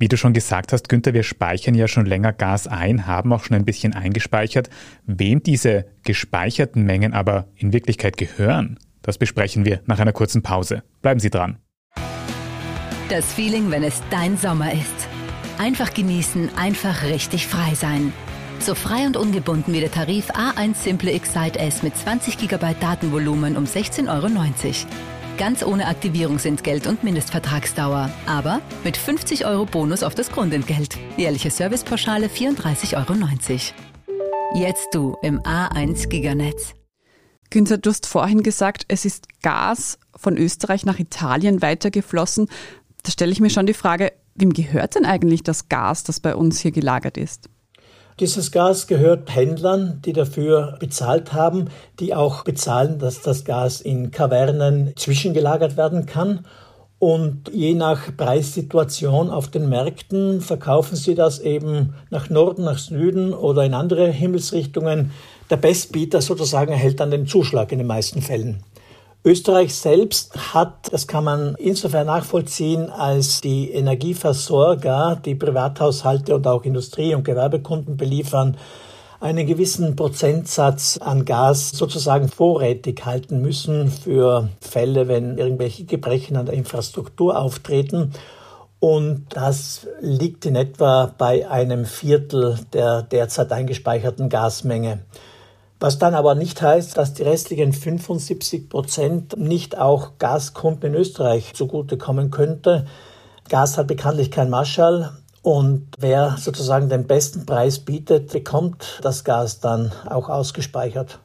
Wie 0.00 0.08
du 0.08 0.16
schon 0.16 0.32
gesagt 0.32 0.72
hast, 0.72 0.88
Günther, 0.88 1.12
wir 1.12 1.22
speichern 1.22 1.74
ja 1.74 1.86
schon 1.86 2.06
länger 2.06 2.32
Gas 2.32 2.66
ein, 2.66 3.06
haben 3.06 3.34
auch 3.34 3.44
schon 3.44 3.54
ein 3.54 3.66
bisschen 3.66 3.92
eingespeichert. 3.92 4.70
Wem 5.04 5.42
diese 5.42 5.84
gespeicherten 6.04 6.84
Mengen 6.84 7.12
aber 7.12 7.48
in 7.54 7.74
Wirklichkeit 7.74 8.16
gehören, 8.16 8.78
das 9.02 9.18
besprechen 9.18 9.66
wir 9.66 9.82
nach 9.84 9.98
einer 9.98 10.14
kurzen 10.14 10.40
Pause. 10.42 10.82
Bleiben 11.02 11.20
Sie 11.20 11.28
dran. 11.28 11.58
Das 13.10 13.30
Feeling, 13.34 13.70
wenn 13.70 13.82
es 13.82 14.02
dein 14.10 14.38
Sommer 14.38 14.72
ist. 14.72 15.08
Einfach 15.58 15.92
genießen, 15.92 16.48
einfach 16.56 17.04
richtig 17.04 17.46
frei 17.46 17.74
sein. 17.74 18.14
So 18.58 18.74
frei 18.74 19.06
und 19.06 19.18
ungebunden 19.18 19.74
wie 19.74 19.80
der 19.80 19.90
Tarif 19.90 20.30
A1 20.30 20.76
Simple 20.76 21.12
Excite 21.12 21.58
S 21.58 21.82
mit 21.82 21.94
20 21.94 22.38
GB 22.38 22.74
Datenvolumen 22.80 23.54
um 23.58 23.64
16,90 23.64 24.08
Euro. 24.08 24.28
Ganz 25.40 25.62
ohne 25.62 25.86
Aktivierungsentgelt 25.86 26.86
und 26.86 27.02
Mindestvertragsdauer. 27.02 28.10
Aber 28.26 28.60
mit 28.84 28.98
50 28.98 29.46
Euro 29.46 29.64
Bonus 29.64 30.02
auf 30.02 30.14
das 30.14 30.30
Grundentgelt. 30.30 30.98
Jährliche 31.16 31.50
Servicepauschale 31.50 32.26
34,90 32.26 32.94
Euro. 32.94 34.62
Jetzt 34.62 34.88
du 34.92 35.16
im 35.22 35.40
A1 35.40 36.08
Giganetz. 36.08 36.74
Günther, 37.48 37.78
du 37.78 37.88
hast 37.88 38.06
vorhin 38.06 38.42
gesagt, 38.42 38.84
es 38.88 39.06
ist 39.06 39.28
Gas 39.40 39.98
von 40.14 40.36
Österreich 40.36 40.84
nach 40.84 40.98
Italien 40.98 41.62
weitergeflossen. 41.62 42.50
Da 43.02 43.10
stelle 43.10 43.32
ich 43.32 43.40
mir 43.40 43.48
schon 43.48 43.64
die 43.64 43.72
Frage, 43.72 44.12
wem 44.34 44.52
gehört 44.52 44.94
denn 44.94 45.06
eigentlich 45.06 45.42
das 45.42 45.70
Gas, 45.70 46.04
das 46.04 46.20
bei 46.20 46.36
uns 46.36 46.60
hier 46.60 46.72
gelagert 46.72 47.16
ist? 47.16 47.48
Dieses 48.20 48.52
Gas 48.52 48.86
gehört 48.86 49.34
Händlern, 49.34 50.02
die 50.04 50.12
dafür 50.12 50.76
bezahlt 50.78 51.32
haben, 51.32 51.68
die 52.00 52.14
auch 52.14 52.44
bezahlen, 52.44 52.98
dass 52.98 53.22
das 53.22 53.46
Gas 53.46 53.80
in 53.80 54.10
Kavernen 54.10 54.92
zwischengelagert 54.94 55.78
werden 55.78 56.04
kann. 56.04 56.44
Und 56.98 57.50
je 57.50 57.72
nach 57.72 58.14
Preissituation 58.14 59.30
auf 59.30 59.48
den 59.48 59.70
Märkten 59.70 60.42
verkaufen 60.42 60.96
sie 60.96 61.14
das 61.14 61.38
eben 61.38 61.94
nach 62.10 62.28
Norden, 62.28 62.64
nach 62.64 62.76
Süden 62.76 63.32
oder 63.32 63.64
in 63.64 63.72
andere 63.72 64.08
Himmelsrichtungen. 64.08 65.12
Der 65.48 65.56
Bestbieter 65.56 66.20
sozusagen 66.20 66.72
erhält 66.72 67.00
dann 67.00 67.10
den 67.10 67.26
Zuschlag 67.26 67.72
in 67.72 67.78
den 67.78 67.86
meisten 67.86 68.20
Fällen. 68.20 68.62
Österreich 69.22 69.74
selbst 69.74 70.54
hat, 70.54 70.90
das 70.92 71.06
kann 71.06 71.24
man 71.24 71.54
insofern 71.58 72.06
nachvollziehen, 72.06 72.88
als 72.88 73.42
die 73.42 73.70
Energieversorger, 73.70 75.20
die 75.22 75.34
Privathaushalte 75.34 76.34
und 76.34 76.46
auch 76.46 76.64
Industrie- 76.64 77.14
und 77.14 77.24
Gewerbekunden 77.24 77.98
beliefern, 77.98 78.56
einen 79.20 79.46
gewissen 79.46 79.94
Prozentsatz 79.94 80.96
an 80.96 81.26
Gas 81.26 81.72
sozusagen 81.72 82.28
vorrätig 82.28 83.04
halten 83.04 83.42
müssen 83.42 83.90
für 83.90 84.48
Fälle, 84.62 85.08
wenn 85.08 85.36
irgendwelche 85.36 85.84
Gebrechen 85.84 86.38
an 86.38 86.46
der 86.46 86.54
Infrastruktur 86.54 87.38
auftreten. 87.38 88.12
Und 88.78 89.26
das 89.34 89.86
liegt 90.00 90.46
in 90.46 90.56
etwa 90.56 91.12
bei 91.18 91.46
einem 91.46 91.84
Viertel 91.84 92.58
der 92.72 93.02
derzeit 93.02 93.52
eingespeicherten 93.52 94.30
Gasmenge. 94.30 95.00
Was 95.80 95.98
dann 95.98 96.14
aber 96.14 96.34
nicht 96.34 96.60
heißt, 96.60 96.98
dass 96.98 97.14
die 97.14 97.22
restlichen 97.22 97.72
75 97.72 98.68
Prozent 98.68 99.38
nicht 99.38 99.78
auch 99.78 100.18
Gaskunden 100.18 100.92
in 100.92 100.94
Österreich 100.94 101.54
zugutekommen 101.54 102.30
könnte. 102.30 102.86
Gas 103.48 103.78
hat 103.78 103.86
bekanntlich 103.86 104.30
kein 104.30 104.50
Marschall. 104.50 105.10
Und 105.42 105.86
wer 105.98 106.36
sozusagen 106.38 106.90
den 106.90 107.06
besten 107.06 107.46
Preis 107.46 107.78
bietet, 107.78 108.30
bekommt 108.30 109.00
das 109.02 109.24
Gas 109.24 109.60
dann 109.60 109.90
auch 110.06 110.28
ausgespeichert. 110.28 111.18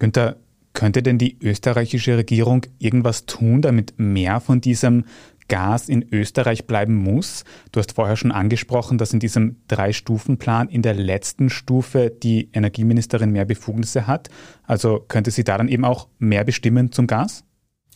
Günther, 0.00 0.34
könnte 0.72 1.02
denn 1.02 1.18
die 1.18 1.38
österreichische 1.40 2.16
Regierung 2.16 2.62
irgendwas 2.80 3.26
tun, 3.26 3.62
damit 3.62 3.94
mehr 3.96 4.40
von 4.40 4.60
diesem 4.60 5.04
Gas 5.48 5.88
in 5.88 6.06
Österreich 6.12 6.66
bleiben 6.66 6.94
muss. 6.94 7.44
Du 7.72 7.80
hast 7.80 7.92
vorher 7.92 8.16
schon 8.16 8.32
angesprochen, 8.32 8.98
dass 8.98 9.12
in 9.12 9.20
diesem 9.20 9.56
Drei-Stufen-Plan 9.68 10.68
in 10.68 10.82
der 10.82 10.94
letzten 10.94 11.50
Stufe 11.50 12.10
die 12.10 12.50
Energieministerin 12.52 13.30
mehr 13.30 13.44
Befugnisse 13.44 14.06
hat. 14.06 14.28
Also 14.64 15.04
könnte 15.08 15.30
sie 15.30 15.44
da 15.44 15.58
dann 15.58 15.68
eben 15.68 15.84
auch 15.84 16.08
mehr 16.18 16.44
bestimmen 16.44 16.92
zum 16.92 17.06
Gas? 17.06 17.44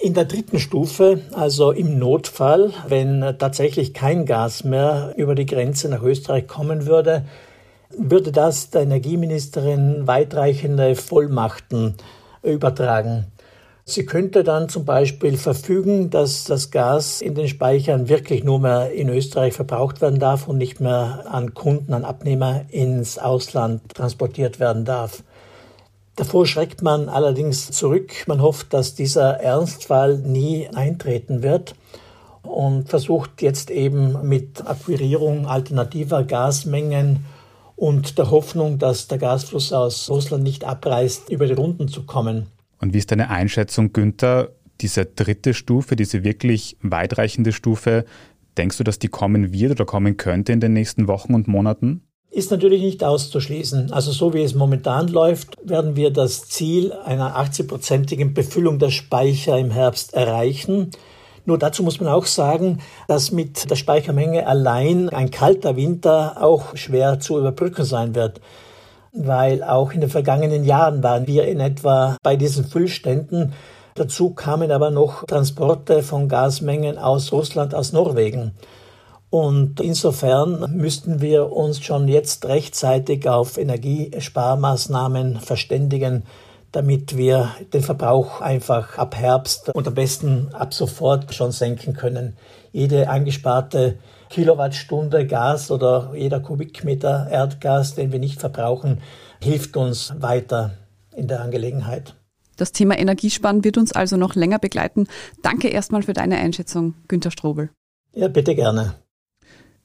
In 0.00 0.14
der 0.14 0.24
dritten 0.24 0.58
Stufe, 0.58 1.20
also 1.32 1.70
im 1.70 1.98
Notfall, 1.98 2.72
wenn 2.88 3.20
tatsächlich 3.38 3.94
kein 3.94 4.26
Gas 4.26 4.64
mehr 4.64 5.14
über 5.16 5.34
die 5.34 5.46
Grenze 5.46 5.88
nach 5.88 6.02
Österreich 6.02 6.48
kommen 6.48 6.86
würde, 6.86 7.24
würde 7.96 8.32
das 8.32 8.70
der 8.70 8.82
Energieministerin 8.82 10.06
weitreichende 10.06 10.96
Vollmachten 10.96 11.94
übertragen. 12.42 13.26
Sie 13.84 14.06
könnte 14.06 14.44
dann 14.44 14.68
zum 14.68 14.84
Beispiel 14.84 15.36
verfügen, 15.36 16.08
dass 16.08 16.44
das 16.44 16.70
Gas 16.70 17.20
in 17.20 17.34
den 17.34 17.48
Speichern 17.48 18.08
wirklich 18.08 18.44
nur 18.44 18.60
mehr 18.60 18.92
in 18.92 19.08
Österreich 19.08 19.54
verbraucht 19.54 20.00
werden 20.00 20.20
darf 20.20 20.46
und 20.46 20.56
nicht 20.58 20.80
mehr 20.80 21.24
an 21.28 21.52
Kunden, 21.52 21.92
an 21.92 22.04
Abnehmer 22.04 22.64
ins 22.70 23.18
Ausland 23.18 23.82
transportiert 23.92 24.60
werden 24.60 24.84
darf. 24.84 25.24
Davor 26.14 26.46
schreckt 26.46 26.82
man 26.82 27.08
allerdings 27.08 27.72
zurück. 27.72 28.12
Man 28.28 28.40
hofft, 28.40 28.72
dass 28.72 28.94
dieser 28.94 29.40
Ernstfall 29.40 30.18
nie 30.18 30.68
eintreten 30.72 31.42
wird 31.42 31.74
und 32.42 32.88
versucht 32.88 33.42
jetzt 33.42 33.70
eben 33.70 34.28
mit 34.28 34.64
Akquirierung 34.64 35.46
alternativer 35.46 36.22
Gasmengen 36.22 37.24
und 37.74 38.16
der 38.16 38.30
Hoffnung, 38.30 38.78
dass 38.78 39.08
der 39.08 39.18
Gasfluss 39.18 39.72
aus 39.72 40.08
Russland 40.08 40.44
nicht 40.44 40.64
abreißt, 40.64 41.30
über 41.30 41.46
die 41.46 41.54
Runden 41.54 41.88
zu 41.88 42.04
kommen. 42.04 42.46
Und 42.82 42.92
wie 42.92 42.98
ist 42.98 43.12
deine 43.12 43.30
Einschätzung, 43.30 43.92
Günther? 43.92 44.50
Diese 44.80 45.06
dritte 45.06 45.54
Stufe, 45.54 45.94
diese 45.94 46.24
wirklich 46.24 46.76
weitreichende 46.82 47.52
Stufe, 47.52 48.04
denkst 48.58 48.76
du, 48.78 48.84
dass 48.84 48.98
die 48.98 49.08
kommen 49.08 49.52
wird 49.52 49.70
oder 49.72 49.84
kommen 49.84 50.16
könnte 50.16 50.52
in 50.52 50.58
den 50.58 50.72
nächsten 50.72 51.06
Wochen 51.06 51.34
und 51.34 51.46
Monaten? 51.46 52.02
Ist 52.32 52.50
natürlich 52.50 52.82
nicht 52.82 53.04
auszuschließen. 53.04 53.92
Also 53.92 54.10
so 54.10 54.34
wie 54.34 54.42
es 54.42 54.54
momentan 54.54 55.06
läuft, 55.06 55.56
werden 55.62 55.94
wir 55.94 56.10
das 56.10 56.48
Ziel 56.48 56.92
einer 56.92 57.36
80-prozentigen 57.36 58.34
Befüllung 58.34 58.80
der 58.80 58.90
Speicher 58.90 59.58
im 59.58 59.70
Herbst 59.70 60.14
erreichen. 60.14 60.90
Nur 61.44 61.58
dazu 61.58 61.84
muss 61.84 62.00
man 62.00 62.08
auch 62.08 62.26
sagen, 62.26 62.80
dass 63.06 63.30
mit 63.30 63.70
der 63.70 63.76
Speichermenge 63.76 64.46
allein 64.46 65.08
ein 65.10 65.30
kalter 65.30 65.76
Winter 65.76 66.42
auch 66.42 66.76
schwer 66.76 67.20
zu 67.20 67.38
überbrücken 67.38 67.84
sein 67.84 68.16
wird 68.16 68.40
weil 69.12 69.62
auch 69.62 69.92
in 69.92 70.00
den 70.00 70.10
vergangenen 70.10 70.64
Jahren 70.64 71.02
waren 71.02 71.26
wir 71.26 71.46
in 71.46 71.60
etwa 71.60 72.16
bei 72.22 72.36
diesen 72.36 72.64
Füllständen. 72.64 73.52
Dazu 73.94 74.30
kamen 74.30 74.70
aber 74.70 74.90
noch 74.90 75.24
Transporte 75.26 76.02
von 76.02 76.28
Gasmengen 76.28 76.98
aus 76.98 77.30
Russland, 77.30 77.74
aus 77.74 77.92
Norwegen. 77.92 78.52
Und 79.28 79.80
insofern 79.80 80.76
müssten 80.76 81.20
wir 81.20 81.52
uns 81.52 81.82
schon 81.82 82.08
jetzt 82.08 82.46
rechtzeitig 82.46 83.28
auf 83.28 83.56
Energiesparmaßnahmen 83.56 85.40
verständigen, 85.40 86.24
damit 86.72 87.16
wir 87.16 87.54
den 87.72 87.82
Verbrauch 87.82 88.40
einfach 88.40 88.98
ab 88.98 89.14
Herbst 89.14 89.70
und 89.74 89.86
am 89.86 89.94
besten 89.94 90.48
ab 90.52 90.74
sofort 90.74 91.32
schon 91.34 91.52
senken 91.52 91.92
können. 91.92 92.36
Jede 92.72 93.08
angesparte 93.08 93.98
Kilowattstunde 94.30 95.26
Gas 95.26 95.70
oder 95.70 96.12
jeder 96.14 96.40
Kubikmeter 96.40 97.28
Erdgas, 97.30 97.94
den 97.94 98.10
wir 98.10 98.18
nicht 98.18 98.40
verbrauchen, 98.40 99.02
hilft 99.42 99.76
uns 99.76 100.14
weiter 100.18 100.72
in 101.14 101.28
der 101.28 101.42
Angelegenheit. 101.42 102.14
Das 102.56 102.72
Thema 102.72 102.98
Energiesparen 102.98 103.64
wird 103.64 103.76
uns 103.76 103.92
also 103.92 104.16
noch 104.16 104.34
länger 104.34 104.58
begleiten. 104.58 105.06
Danke 105.42 105.68
erstmal 105.68 106.02
für 106.02 106.12
deine 106.14 106.38
Einschätzung, 106.38 106.94
Günter 107.08 107.30
Strobel. 107.30 107.70
Ja, 108.14 108.28
bitte 108.28 108.54
gerne. 108.54 108.94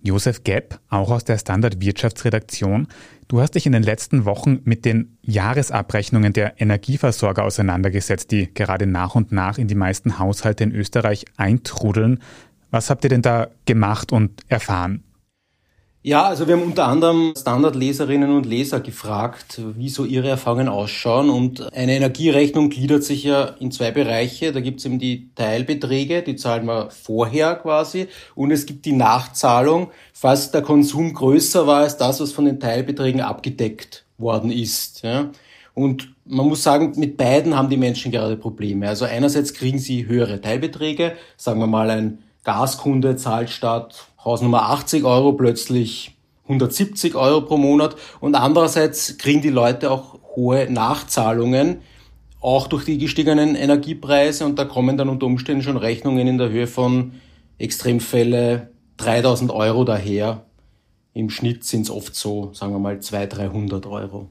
Josef 0.02 0.44
Gepp, 0.44 0.80
auch 0.90 1.12
aus 1.12 1.24
der 1.24 1.38
Standard 1.38 1.82
Wirtschaftsredaktion. 1.82 2.88
Du 3.28 3.42
hast 3.42 3.56
dich 3.56 3.66
in 3.66 3.72
den 3.72 3.84
letzten 3.84 4.26
Wochen 4.26 4.60
mit 4.64 4.86
den 4.86 5.18
Jahresabrechnungen 5.22 6.34
der 6.34 6.62
Energieversorger 6.62 7.44
auseinandergesetzt, 7.44 8.32
die 8.32 8.54
gerade 8.54 8.86
nach 8.86 9.16
und 9.16 9.32
nach 9.32 9.58
in 9.58 9.68
die 9.68 9.76
meisten 9.76 10.20
Haushalte 10.20 10.64
in 10.64 10.72
Österreich 10.72 11.26
eintrudeln. 11.36 12.20
Was 12.72 12.90
habt 12.90 13.04
ihr 13.04 13.10
denn 13.10 13.22
da 13.22 13.48
gemacht 13.66 14.12
und 14.12 14.42
erfahren? 14.48 15.04
Ja, 16.08 16.24
also 16.24 16.48
wir 16.48 16.56
haben 16.56 16.64
unter 16.64 16.88
anderem 16.88 17.34
Standardleserinnen 17.38 18.34
und 18.34 18.46
Leser 18.46 18.80
gefragt, 18.80 19.60
wie 19.76 19.90
so 19.90 20.06
ihre 20.06 20.30
Erfahrungen 20.30 20.70
ausschauen. 20.70 21.30
Und 21.30 21.74
eine 21.74 21.98
Energierechnung 21.98 22.70
gliedert 22.70 23.04
sich 23.04 23.26
ja 23.26 23.44
in 23.60 23.72
zwei 23.72 23.92
Bereiche. 23.92 24.54
Da 24.54 24.62
gibt 24.62 24.80
es 24.80 24.86
eben 24.86 25.00
die 25.00 25.30
Teilbeträge, 25.36 26.24
die 26.24 26.38
zahlen 26.38 26.66
wir 26.66 26.92
vorher 26.92 27.56
quasi. 27.56 28.08
Und 28.36 28.52
es 28.52 28.66
gibt 28.66 28.86
die 28.86 28.94
Nachzahlung, 28.94 29.90
falls 30.14 30.52
der 30.52 30.62
Konsum 30.62 31.14
größer 31.14 31.68
war 31.68 31.82
als 31.82 31.98
das, 31.98 32.22
was 32.22 32.32
von 32.32 32.46
den 32.46 32.62
Teilbeträgen 32.62 33.20
abgedeckt 33.20 34.06
worden 34.18 34.50
ist. 34.50 35.04
Ja. 35.04 35.32
Und 35.74 36.14
man 36.24 36.48
muss 36.48 36.64
sagen, 36.64 36.94
mit 36.96 37.18
beiden 37.18 37.54
haben 37.54 37.70
die 37.70 37.76
Menschen 37.76 38.14
gerade 38.14 38.38
Probleme. 38.38 38.88
Also 38.88 39.04
einerseits 39.04 39.54
kriegen 39.54 39.78
sie 39.78 40.08
höhere 40.08 40.40
Teilbeträge, 40.40 41.18
sagen 41.36 41.60
wir 41.60 41.68
mal 41.68 41.90
ein 41.90 42.20
Gaskunde 42.46 43.18
zahlt 43.18 43.50
statt 43.50 44.08
Hausnummer 44.28 44.64
80 44.64 45.06
Euro 45.06 45.32
plötzlich 45.32 46.18
170 46.44 47.16
Euro 47.16 47.42
pro 47.42 47.56
Monat 47.56 47.96
und 48.20 48.36
andererseits 48.36 49.18
kriegen 49.18 49.42
die 49.42 49.50
Leute 49.50 49.90
auch 49.90 50.20
hohe 50.36 50.70
Nachzahlungen, 50.70 51.78
auch 52.42 52.68
durch 52.68 52.84
die 52.84 52.98
gestiegenen 52.98 53.56
Energiepreise 53.56 54.46
und 54.46 54.60
da 54.60 54.66
kommen 54.66 54.98
dann 54.98 55.08
unter 55.08 55.26
Umständen 55.26 55.64
schon 55.64 55.78
Rechnungen 55.78 56.28
in 56.28 56.38
der 56.38 56.50
Höhe 56.50 56.68
von 56.68 57.14
Extremfälle 57.58 58.72
3000 58.98 59.50
Euro 59.50 59.86
daher. 59.86 60.46
Im 61.14 61.30
Schnitt 61.30 61.64
sind 61.64 61.84
es 61.84 61.90
oft 61.90 62.14
so, 62.14 62.52
sagen 62.54 62.74
wir 62.74 62.80
mal, 62.80 63.00
200, 63.00 63.38
300 63.38 63.86
Euro. 63.86 64.30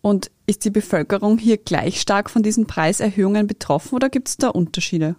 Und 0.00 0.30
ist 0.46 0.64
die 0.64 0.70
Bevölkerung 0.70 1.36
hier 1.36 1.58
gleich 1.58 2.00
stark 2.00 2.30
von 2.30 2.42
diesen 2.42 2.66
Preiserhöhungen 2.66 3.46
betroffen 3.46 3.96
oder 3.96 4.08
gibt 4.08 4.28
es 4.28 4.38
da 4.38 4.48
Unterschiede? 4.48 5.16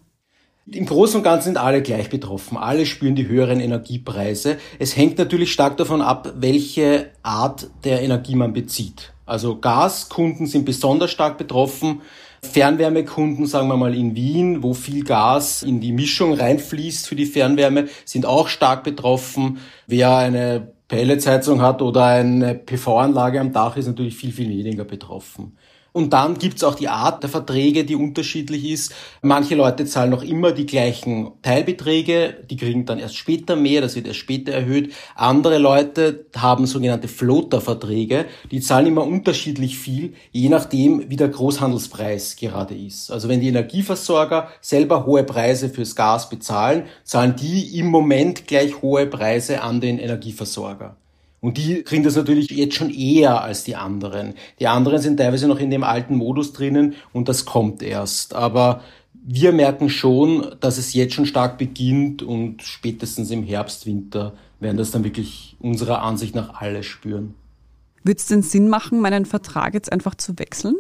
Im 0.70 0.86
Großen 0.86 1.18
und 1.18 1.24
Ganzen 1.24 1.46
sind 1.46 1.58
alle 1.58 1.82
gleich 1.82 2.10
betroffen. 2.10 2.58
Alle 2.58 2.86
spüren 2.86 3.16
die 3.16 3.30
höheren 3.30 3.62
Energiepreise. 3.62 4.58
Es 4.80 4.98
hängt 4.98 5.18
natürlich 5.18 5.54
stark 5.54 5.78
davon 5.78 6.02
ab, 6.02 6.34
welche 6.36 7.12
Art 7.24 7.70
der 7.86 8.02
Energie 8.02 8.36
man 8.36 8.52
bezieht. 8.52 9.14
Also 9.26 9.60
Gaskunden 9.60 10.46
sind 10.46 10.66
besonders 10.66 11.12
stark 11.12 11.38
betroffen. 11.38 12.02
Fernwärmekunden, 12.42 13.46
sagen 13.46 13.70
wir 13.70 13.78
mal 13.78 13.96
in 13.96 14.16
Wien, 14.16 14.62
wo 14.62 14.74
viel 14.74 15.06
Gas 15.06 15.64
in 15.64 15.80
die 15.80 15.94
Mischung 15.94 16.34
reinfließt 16.34 17.08
für 17.08 17.16
die 17.16 17.26
Fernwärme, 17.26 17.88
sind 18.04 18.26
auch 18.26 18.50
stark 18.50 18.84
betroffen. 18.84 19.60
Wer 19.88 20.18
eine 20.18 20.74
Pelletsheizung 20.90 21.62
hat 21.62 21.82
oder 21.82 22.06
eine 22.06 22.56
PV-Anlage 22.56 23.40
am 23.40 23.54
Dach, 23.54 23.78
ist 23.78 23.88
natürlich 23.88 24.16
viel, 24.16 24.34
viel 24.34 24.50
weniger 24.50 24.84
betroffen. 24.84 25.58
Und 25.98 26.13
dann 26.13 26.38
gibt's 26.38 26.63
auch 26.63 26.75
die 26.75 26.89
Art 26.89 27.24
der 27.24 27.30
Verträge, 27.32 27.84
die 27.84 27.96
unterschiedlich 27.96 28.70
ist. 28.70 28.94
Manche 29.24 29.56
Leute 29.56 29.88
zahlen 29.88 30.12
noch 30.12 30.22
immer 30.22 30.51
die 30.51 30.68
gleichen 30.68 31.32
Teilbeträge, 31.42 32.36
die 32.48 32.56
kriegen 32.56 32.86
dann 32.86 33.00
erst 33.00 33.16
später 33.16 33.56
mehr, 33.56 33.82
das 33.82 33.96
wird 33.96 34.06
erst 34.06 34.20
später 34.20 34.51
erhöht. 34.51 34.94
Andere 35.16 35.58
Leute 35.58 36.27
haben 36.36 36.68
sogenannte 36.68 37.08
Floater-Verträge, 37.08 38.25
die 38.51 38.62
zahlen 38.62 38.86
immer 38.86 39.08
unterschiedlich 39.08 39.80
viel, 39.80 40.13
je 40.32 40.50
nachdem, 40.50 41.10
wie 41.10 41.16
der 41.16 41.30
Großhandelspreis 41.30 42.36
gerade 42.36 42.75
ist. 42.75 43.10
Also 43.10 43.27
wenn 43.27 43.42
die 43.42 43.48
Energieversorger 43.48 44.50
selber 44.62 45.08
hohe 45.08 45.24
Preise 45.24 45.68
fürs 45.70 45.96
Gas 45.96 46.30
bezahlen, 46.30 46.84
zahlen 47.06 47.36
die 47.36 47.80
im 47.80 47.88
Moment 47.88 48.46
gleich 48.46 48.84
hohe 48.84 49.08
Preise 49.08 49.63
an 49.63 49.82
den 49.82 49.98
Energieversorger. 49.98 50.96
Und 51.39 51.58
die 51.58 51.84
kriegen 51.84 52.03
das 52.03 52.15
natürlich 52.15 52.50
jetzt 52.50 52.75
schon 52.75 52.89
eher 52.89 53.41
als 53.41 53.63
die 53.63 53.75
anderen. 53.75 54.34
Die 54.60 54.67
anderen 54.67 55.00
sind 55.00 55.17
teilweise 55.17 55.48
noch 55.48 55.60
in 55.60 55.70
dem 55.70 55.84
alten 55.84 56.15
Modus 56.15 56.51
drinnen 56.53 56.96
und 57.13 57.29
das 57.29 57.46
kommt 57.46 57.84
erst. 57.84 58.34
Aber 58.34 58.82
wir 59.13 59.51
merken 59.51 59.89
schon, 59.89 60.56
dass 60.60 60.77
es 60.77 60.94
jetzt 60.94 61.13
schon 61.13 61.25
stark 61.25 61.58
beginnt 61.58 62.24
und 62.24 62.63
spätestens 62.63 63.29
im 63.29 63.44
Herbst, 63.44 63.86
Winter 63.86 64.34
werden 64.60 64.77
das 64.77 64.91
dann 64.91 65.03
wirklich 65.03 65.56
unserer 65.60 66.01
Ansicht 66.01 66.34
nach 66.34 66.60
alle 66.62 66.82
spüren. 66.82 67.36
Würde 68.03 68.17
es 68.17 68.25
denn 68.25 68.41
Sinn 68.41 68.70
machen, 68.70 69.00
meinen 69.00 69.25
Vertrag 69.25 69.74
jetzt 69.74 69.91
einfach 69.91 70.15
zu 70.15 70.39
wechseln? 70.39 70.75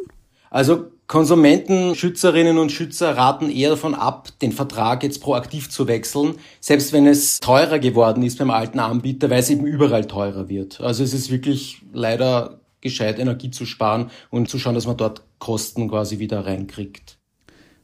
Also 0.49 0.87
Konsumentenschützerinnen 1.07 2.57
und 2.57 2.69
Schützer 2.69 3.15
raten 3.15 3.49
eher 3.49 3.69
davon 3.69 3.95
ab, 3.95 4.27
den 4.41 4.51
Vertrag 4.51 5.03
jetzt 5.03 5.21
proaktiv 5.21 5.69
zu 5.69 5.87
wechseln, 5.87 6.35
selbst 6.59 6.91
wenn 6.91 7.07
es 7.07 7.39
teurer 7.39 7.79
geworden 7.79 8.23
ist 8.23 8.37
beim 8.37 8.51
alten 8.51 8.79
Anbieter, 8.79 9.29
weil 9.29 9.39
es 9.39 9.49
eben 9.49 9.65
überall 9.65 10.05
teurer 10.05 10.49
wird. 10.49 10.81
Also 10.81 11.05
es 11.05 11.13
ist 11.13 11.31
wirklich 11.31 11.81
leider 11.93 12.59
gescheit, 12.81 13.19
Energie 13.19 13.51
zu 13.51 13.65
sparen 13.65 14.11
und 14.31 14.49
zu 14.49 14.59
schauen, 14.59 14.75
dass 14.75 14.85
man 14.85 14.97
dort 14.97 15.23
Kosten 15.39 15.87
quasi 15.87 16.19
wieder 16.19 16.45
reinkriegt. 16.45 17.17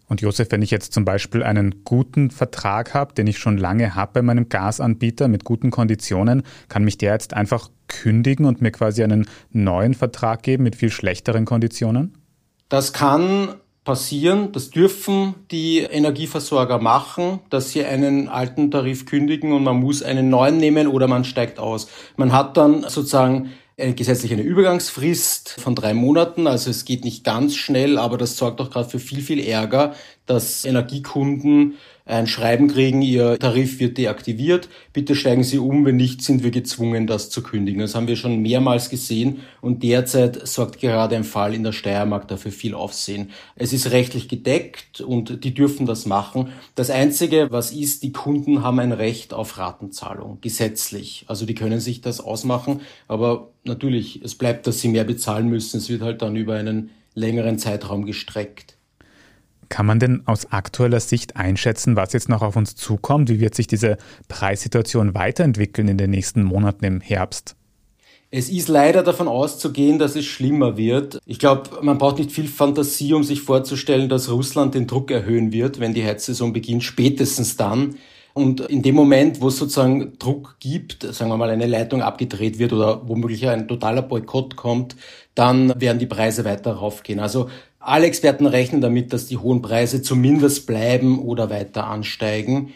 Und 0.10 0.20
Josef, 0.20 0.50
wenn 0.52 0.62
ich 0.62 0.70
jetzt 0.70 0.94
zum 0.94 1.06
Beispiel 1.06 1.44
einen 1.44 1.86
guten 1.86 2.30
Vertrag 2.30 2.94
habe, 2.94 3.14
den 3.14 3.28
ich 3.28 3.38
schon 3.38 3.58
lange 3.58 3.96
habe 3.96 4.12
bei 4.16 4.22
meinem 4.22 4.50
Gasanbieter 4.50 5.30
mit 5.30 5.46
guten 5.46 5.72
Konditionen, 5.72 6.44
kann 6.68 6.84
mich 6.84 6.98
der 6.98 7.14
jetzt 7.14 7.34
einfach 7.34 7.70
kündigen 7.88 8.46
und 8.46 8.62
mir 8.62 8.72
quasi 8.72 9.02
einen 9.02 9.28
neuen 9.52 9.94
Vertrag 9.94 10.44
geben 10.44 10.64
mit 10.64 10.76
viel 10.76 10.92
schlechteren 10.92 11.46
Konditionen? 11.46 12.18
Das 12.74 12.92
kann 12.92 13.54
passieren, 13.84 14.52
das 14.52 14.72
dürfen 14.72 15.36
die 15.52 15.82
Energieversorger 15.82 16.80
machen, 16.80 17.38
dass 17.52 17.70
sie 17.70 17.86
einen 17.86 18.30
alten 18.30 18.72
Tarif 18.72 19.06
kündigen 19.06 19.54
und 19.54 19.64
man 19.64 19.80
muss 19.80 20.02
einen 20.02 20.32
neuen 20.32 20.58
nehmen 20.58 20.88
oder 20.88 21.08
man 21.08 21.24
steigt 21.24 21.60
aus. 21.60 21.88
Man 22.18 22.34
hat 22.34 22.58
dann 22.58 22.82
sozusagen 22.82 23.52
eine 23.78 23.94
gesetzliche 23.94 24.34
Übergangsfrist 24.34 25.52
von 25.60 25.76
drei 25.76 25.94
Monaten, 25.94 26.48
also 26.48 26.72
es 26.72 26.84
geht 26.84 27.04
nicht 27.04 27.24
ganz 27.24 27.56
schnell, 27.56 28.00
aber 28.00 28.18
das 28.18 28.38
sorgt 28.38 28.60
auch 28.60 28.72
gerade 28.72 28.90
für 28.90 28.98
viel, 28.98 29.22
viel 29.22 29.46
Ärger, 29.46 29.94
dass 30.26 30.66
Energiekunden 30.66 31.76
ein 32.06 32.28
Schreiben 32.28 32.68
kriegen, 32.68 33.02
Ihr 33.02 33.40
Tarif 33.40 33.80
wird 33.80 33.98
deaktiviert, 33.98 34.68
bitte 34.92 35.16
steigen 35.16 35.44
Sie 35.44 35.58
um, 35.58 35.86
wenn 35.86 35.96
nicht, 35.96 36.22
sind 36.22 36.44
wir 36.44 36.52
gezwungen, 36.52 37.08
das 37.08 37.30
zu 37.30 37.42
kündigen. 37.42 37.80
Das 37.80 37.96
haben 37.96 38.08
wir 38.08 38.18
schon 38.18 38.42
mehrmals 38.42 38.90
gesehen 38.90 39.40
und 39.62 39.84
derzeit 39.84 40.46
sorgt 40.46 40.82
gerade 40.82 41.16
ein 41.16 41.24
Fall 41.24 41.54
in 41.54 41.64
der 41.64 41.72
Steiermark 41.72 42.28
dafür 42.28 42.52
viel 42.52 42.76
Aufsehen. 42.76 43.32
Es 43.56 43.72
ist 43.72 43.92
rechtlich 43.92 44.28
gedeckt 44.28 45.00
und 45.00 45.46
die 45.46 45.54
dürfen 45.54 45.86
das 45.86 46.06
machen. 46.06 46.50
Das 46.76 46.90
Einzige, 46.90 47.48
was 47.52 47.72
ist, 47.72 48.04
die 48.04 48.12
Kunden 48.12 48.64
haben 48.64 48.80
ein 48.80 48.92
Recht 48.92 49.34
auf 49.34 49.58
Ratenzahlung, 49.58 50.40
gesetzlich. 50.42 51.24
Also 51.28 51.46
die 51.46 51.56
können 51.56 51.80
sich 51.80 52.02
das 52.02 52.20
ausmachen, 52.20 52.82
aber 53.08 53.50
natürlich, 53.64 54.22
es 54.24 54.36
bleibt, 54.36 54.68
dass 54.68 54.82
sie 54.82 54.90
mehr 54.90 55.06
bezahlen 55.06 55.48
müssen. 55.48 55.78
Es 55.78 55.88
wird 55.88 56.02
halt 56.02 56.22
dann 56.22 56.36
über 56.36 56.56
einen 56.56 56.90
längeren 57.16 57.60
Zeitraum 57.60 58.06
gestreckt. 58.06 58.73
Kann 59.74 59.88
man 59.88 60.00
denn 60.00 60.22
aus 60.28 60.52
aktueller 60.52 61.00
Sicht 61.00 61.36
einschätzen, 61.36 61.96
was 61.96 62.14
jetzt 62.14 62.30
noch 62.30 62.44
auf 62.44 62.56
uns 62.56 62.76
zukommt? 62.76 63.28
Wie 63.30 63.40
wird 63.40 63.56
sich 63.56 63.66
diese 63.66 63.98
Preissituation 64.28 65.16
weiterentwickeln 65.16 65.88
in 65.88 65.98
den 65.98 66.12
nächsten 66.12 66.44
Monaten 66.44 66.86
im 66.86 67.02
Herbst? 67.02 67.56
Es 68.30 68.50
ist 68.50 68.68
leider 68.68 69.02
davon 69.02 69.28
auszugehen, 69.28 69.98
dass 69.98 70.16
es 70.16 70.26
schlimmer 70.26 70.78
wird. 70.78 71.18
Ich 71.26 71.40
glaube, 71.40 71.72
man 71.82 71.98
braucht 71.98 72.20
nicht 72.20 72.32
viel 72.32 72.48
Fantasie, 72.48 73.14
um 73.14 73.24
sich 73.24 73.42
vorzustellen, 73.42 74.10
dass 74.10 74.30
Russland 74.30 74.76
den 74.76 74.86
Druck 74.86 75.10
erhöhen 75.10 75.52
wird, 75.52 75.80
wenn 75.80 75.96
die 75.96 76.06
Heizsaison 76.06 76.54
beginnt, 76.54 76.84
spätestens 76.84 77.58
dann. 77.58 77.96
Und 78.36 78.62
in 78.62 78.82
dem 78.84 78.94
Moment, 78.94 79.42
wo 79.42 79.48
es 79.48 79.58
sozusagen 79.58 80.18
Druck 80.20 80.56
gibt, 80.60 81.04
sagen 81.14 81.30
wir 81.32 81.38
mal, 81.38 81.52
eine 81.52 81.68
Leitung 81.68 82.02
abgedreht 82.04 82.58
wird 82.60 82.74
oder 82.74 83.08
womöglich 83.08 83.48
ein 83.48 83.68
totaler 83.68 84.02
Boykott 84.04 84.56
kommt, 84.56 84.96
dann 85.36 85.80
werden 85.80 86.00
die 86.00 86.08
Preise 86.08 86.44
weiter 86.44 86.74
raufgehen. 86.74 87.20
Also 87.20 87.50
alle 87.84 88.08
Experten 88.08 88.46
rechnen 88.46 88.82
damit, 88.82 89.14
dass 89.14 89.28
die 89.28 89.38
hohen 89.38 89.62
Preise 89.62 90.02
zumindest 90.02 90.66
bleiben 90.66 91.20
oder 91.20 91.50
weiter 91.50 91.88
ansteigen. 91.88 92.74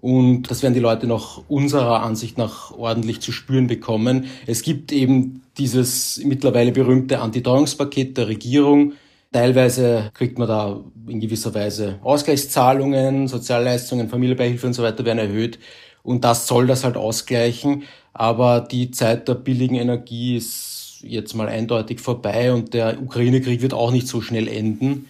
Und 0.00 0.50
das 0.50 0.62
werden 0.62 0.74
die 0.74 0.80
Leute 0.80 1.06
nach 1.06 1.42
unserer 1.48 2.02
Ansicht 2.02 2.38
nach 2.38 2.70
ordentlich 2.72 3.20
zu 3.20 3.32
spüren 3.32 3.66
bekommen. 3.66 4.26
Es 4.46 4.62
gibt 4.62 4.92
eben 4.92 5.42
dieses 5.58 6.20
mittlerweile 6.24 6.72
berühmte 6.72 7.20
Antiteuerungspaket 7.20 8.16
der 8.16 8.28
Regierung. 8.28 8.92
Teilweise 9.32 10.10
kriegt 10.14 10.38
man 10.38 10.48
da 10.48 10.80
in 11.08 11.20
gewisser 11.20 11.54
Weise 11.54 11.98
Ausgleichszahlungen, 12.02 13.28
Sozialleistungen, 13.28 14.08
Familienbeihilfe 14.08 14.66
und 14.66 14.74
so 14.74 14.82
weiter 14.82 15.04
werden 15.04 15.18
erhöht. 15.18 15.58
Und 16.02 16.24
das 16.24 16.46
soll 16.46 16.66
das 16.66 16.84
halt 16.84 16.96
ausgleichen. 16.96 17.82
Aber 18.12 18.60
die 18.60 18.90
Zeit 18.92 19.28
der 19.28 19.34
billigen 19.34 19.74
Energie 19.74 20.36
ist 20.36 20.85
jetzt 21.08 21.34
mal 21.34 21.48
eindeutig 21.48 22.00
vorbei 22.00 22.52
und 22.52 22.74
der 22.74 23.00
Ukraine-Krieg 23.00 23.62
wird 23.62 23.74
auch 23.74 23.92
nicht 23.92 24.08
so 24.08 24.20
schnell 24.20 24.48
enden. 24.48 25.06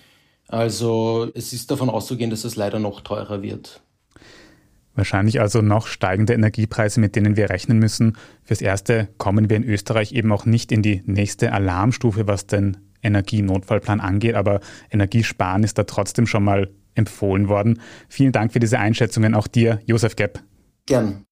Also 0.49 1.31
es 1.35 1.53
ist 1.53 1.71
davon 1.71 1.91
auszugehen, 1.91 2.31
dass 2.31 2.45
es 2.45 2.57
leider 2.57 2.79
noch 2.79 3.01
teurer 3.01 3.43
wird. 3.43 3.83
Wahrscheinlich 4.95 5.41
also 5.41 5.61
noch 5.61 5.87
steigende 5.87 6.33
Energiepreise, 6.33 7.01
mit 7.01 7.17
denen 7.17 7.37
wir 7.37 7.51
rechnen 7.51 7.79
müssen. 7.79 8.17
Fürs 8.45 8.63
Erste 8.63 9.09
kommen 9.19 9.51
wir 9.51 9.57
in 9.57 9.65
Österreich 9.65 10.13
eben 10.13 10.33
auch 10.33 10.47
nicht 10.47 10.73
in 10.73 10.81
die 10.81 11.03
nächste 11.05 11.53
Alarmstufe, 11.53 12.27
was 12.27 12.47
den 12.47 12.79
Energienotfallplan 13.03 14.01
angeht, 14.01 14.35
aber 14.35 14.61
Energiesparen 14.91 15.65
ist 15.65 15.77
da 15.77 15.85
trotzdem 15.85 16.27
schon 16.27 16.45
mal 16.45 16.71
empfohlen 16.95 17.49
worden. 17.49 17.81
Vielen 18.09 18.33
Dank 18.33 18.55
für 18.55 18.59
diese 18.59 18.79
Einschätzungen, 18.79 19.35
auch 19.35 19.49
dir, 19.49 19.81
Josef 19.85 20.17
Gepp. 20.17 20.43
Gern. 20.87 21.26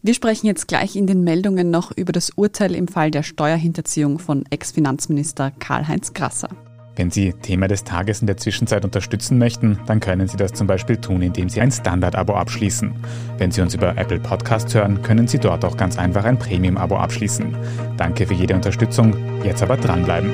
Wir 0.00 0.14
sprechen 0.14 0.46
jetzt 0.46 0.68
gleich 0.68 0.94
in 0.94 1.08
den 1.08 1.24
Meldungen 1.24 1.70
noch 1.70 1.90
über 1.90 2.12
das 2.12 2.30
Urteil 2.30 2.76
im 2.76 2.86
Fall 2.86 3.10
der 3.10 3.24
Steuerhinterziehung 3.24 4.20
von 4.20 4.44
Ex-Finanzminister 4.48 5.50
Karl-Heinz 5.58 6.12
Grasser. 6.12 6.50
Wenn 6.94 7.10
Sie 7.10 7.32
Thema 7.32 7.66
des 7.66 7.82
Tages 7.82 8.20
in 8.20 8.28
der 8.28 8.36
Zwischenzeit 8.36 8.84
unterstützen 8.84 9.38
möchten, 9.38 9.78
dann 9.86 9.98
können 9.98 10.28
Sie 10.28 10.36
das 10.36 10.52
zum 10.52 10.68
Beispiel 10.68 10.98
tun, 10.98 11.22
indem 11.22 11.48
Sie 11.48 11.60
ein 11.60 11.72
Standard-Abo 11.72 12.34
abschließen. 12.34 12.92
Wenn 13.38 13.50
Sie 13.50 13.60
uns 13.60 13.74
über 13.74 13.96
Apple 13.96 14.20
Podcasts 14.20 14.72
hören, 14.72 15.02
können 15.02 15.26
Sie 15.26 15.38
dort 15.38 15.64
auch 15.64 15.76
ganz 15.76 15.98
einfach 15.98 16.24
ein 16.24 16.38
Premium-Abo 16.38 16.96
abschließen. 16.96 17.56
Danke 17.96 18.26
für 18.28 18.34
jede 18.34 18.54
Unterstützung. 18.54 19.16
Jetzt 19.44 19.64
aber 19.64 19.76
dranbleiben. 19.76 20.30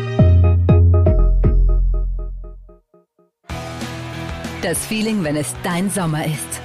Das 4.60 4.84
Feeling, 4.86 5.24
wenn 5.24 5.36
es 5.36 5.54
dein 5.62 5.88
Sommer 5.88 6.26
ist. 6.26 6.63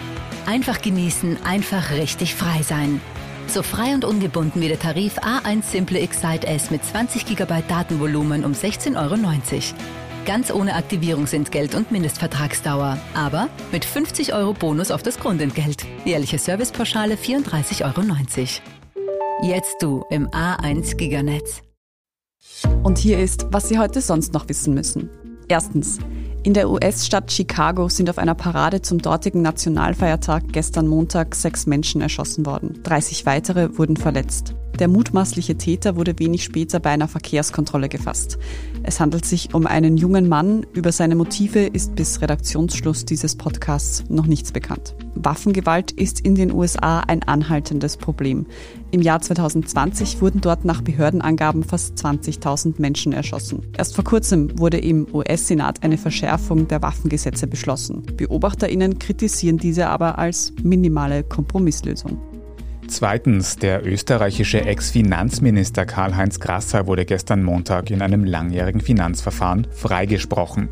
Einfach 0.49 0.81
genießen, 0.81 1.38
einfach 1.43 1.91
richtig 1.91 2.33
frei 2.33 2.63
sein. 2.63 2.99
So 3.45 3.62
frei 3.62 3.93
und 3.93 4.03
ungebunden 4.03 4.59
wie 4.62 4.67
der 4.67 4.79
Tarif 4.79 5.19
A1 5.19 5.62
Simple 5.62 5.99
Excite 5.99 6.47
S 6.47 6.71
mit 6.71 6.83
20 6.83 7.27
GB 7.27 7.62
Datenvolumen 7.67 8.43
um 8.43 8.53
16,90 8.53 8.95
Euro. 8.97 9.15
Ganz 10.25 10.49
ohne 10.49 10.73
Aktivierungsentgelt 10.73 11.75
und 11.75 11.91
Mindestvertragsdauer. 11.91 12.97
Aber 13.13 13.49
mit 13.71 13.85
50 13.85 14.33
Euro 14.33 14.53
Bonus 14.53 14.89
auf 14.89 15.03
das 15.03 15.19
Grundentgelt. 15.19 15.85
Jährliche 16.03 16.39
Servicepauschale 16.39 17.13
34,90 17.13 17.83
Euro. 17.83 18.01
Jetzt 19.43 19.83
du 19.83 20.03
im 20.09 20.29
A1 20.29 20.95
Giganetz. 20.95 21.62
Und 22.81 22.97
hier 22.97 23.19
ist, 23.19 23.45
was 23.51 23.69
Sie 23.69 23.77
heute 23.77 24.01
sonst 24.01 24.33
noch 24.33 24.49
wissen 24.49 24.73
müssen. 24.73 25.12
Erstens. 25.47 25.99
In 26.41 26.54
der 26.54 26.69
US-Stadt 26.69 27.32
Chicago 27.34 27.89
sind 27.89 28.10
auf 28.10 28.17
einer 28.17 28.34
Parade 28.34 28.82
zum 28.82 28.99
dortigen 28.99 29.41
Nationalfeiertag 29.41 30.43
gestern 30.54 30.88
Montag 30.88 31.36
sechs 31.36 31.65
Menschen 31.65 31.99
erschossen 31.99 32.45
worden. 32.45 32.80
30 32.84 33.25
weitere 33.25 33.78
wurden 33.78 33.97
verletzt. 33.97 34.54
Der 34.79 34.87
mutmaßliche 34.87 35.57
Täter 35.57 35.97
wurde 35.97 36.17
wenig 36.19 36.45
später 36.45 36.79
bei 36.79 36.91
einer 36.91 37.09
Verkehrskontrolle 37.09 37.89
gefasst. 37.89 38.37
Es 38.81 39.01
handelt 39.01 39.25
sich 39.25 39.53
um 39.53 39.67
einen 39.67 39.97
jungen 39.97 40.29
Mann. 40.29 40.65
Über 40.73 40.93
seine 40.93 41.15
Motive 41.15 41.65
ist 41.65 41.95
bis 41.95 42.21
Redaktionsschluss 42.21 43.03
dieses 43.03 43.35
Podcasts 43.35 44.05
noch 44.07 44.25
nichts 44.25 44.53
bekannt. 44.53 44.95
Waffengewalt 45.15 45.91
ist 45.91 46.21
in 46.21 46.35
den 46.35 46.53
USA 46.53 47.01
ein 47.01 47.23
anhaltendes 47.23 47.97
Problem. 47.97 48.47
Im 48.91 49.01
Jahr 49.01 49.21
2020 49.21 50.21
wurden 50.21 50.39
dort 50.39 50.63
nach 50.63 50.81
Behördenangaben 50.81 51.65
fast 51.65 51.97
20.000 51.97 52.75
Menschen 52.77 53.11
erschossen. 53.11 53.63
Erst 53.77 53.95
vor 53.95 54.05
kurzem 54.05 54.57
wurde 54.57 54.77
im 54.77 55.07
US-Senat 55.13 55.83
eine 55.83 55.97
Verschärfung 55.97 56.69
der 56.69 56.81
Waffengesetze 56.81 57.47
beschlossen. 57.47 58.03
Beobachterinnen 58.15 58.97
kritisieren 58.97 59.57
diese 59.57 59.89
aber 59.89 60.17
als 60.17 60.53
minimale 60.63 61.23
Kompromisslösung. 61.23 62.17
Zweitens, 62.89 63.56
der 63.56 63.86
österreichische 63.86 64.65
Ex-Finanzminister 64.65 65.86
Karl-Heinz 65.86 66.39
Grasser 66.39 66.88
wurde 66.88 67.06
gestern 67.06 67.43
Montag 67.43 67.91
in 67.91 68.02
einem 68.02 68.25
langjährigen 68.25 68.82
Finanzverfahren 68.82 69.67
freigesprochen. 69.71 70.69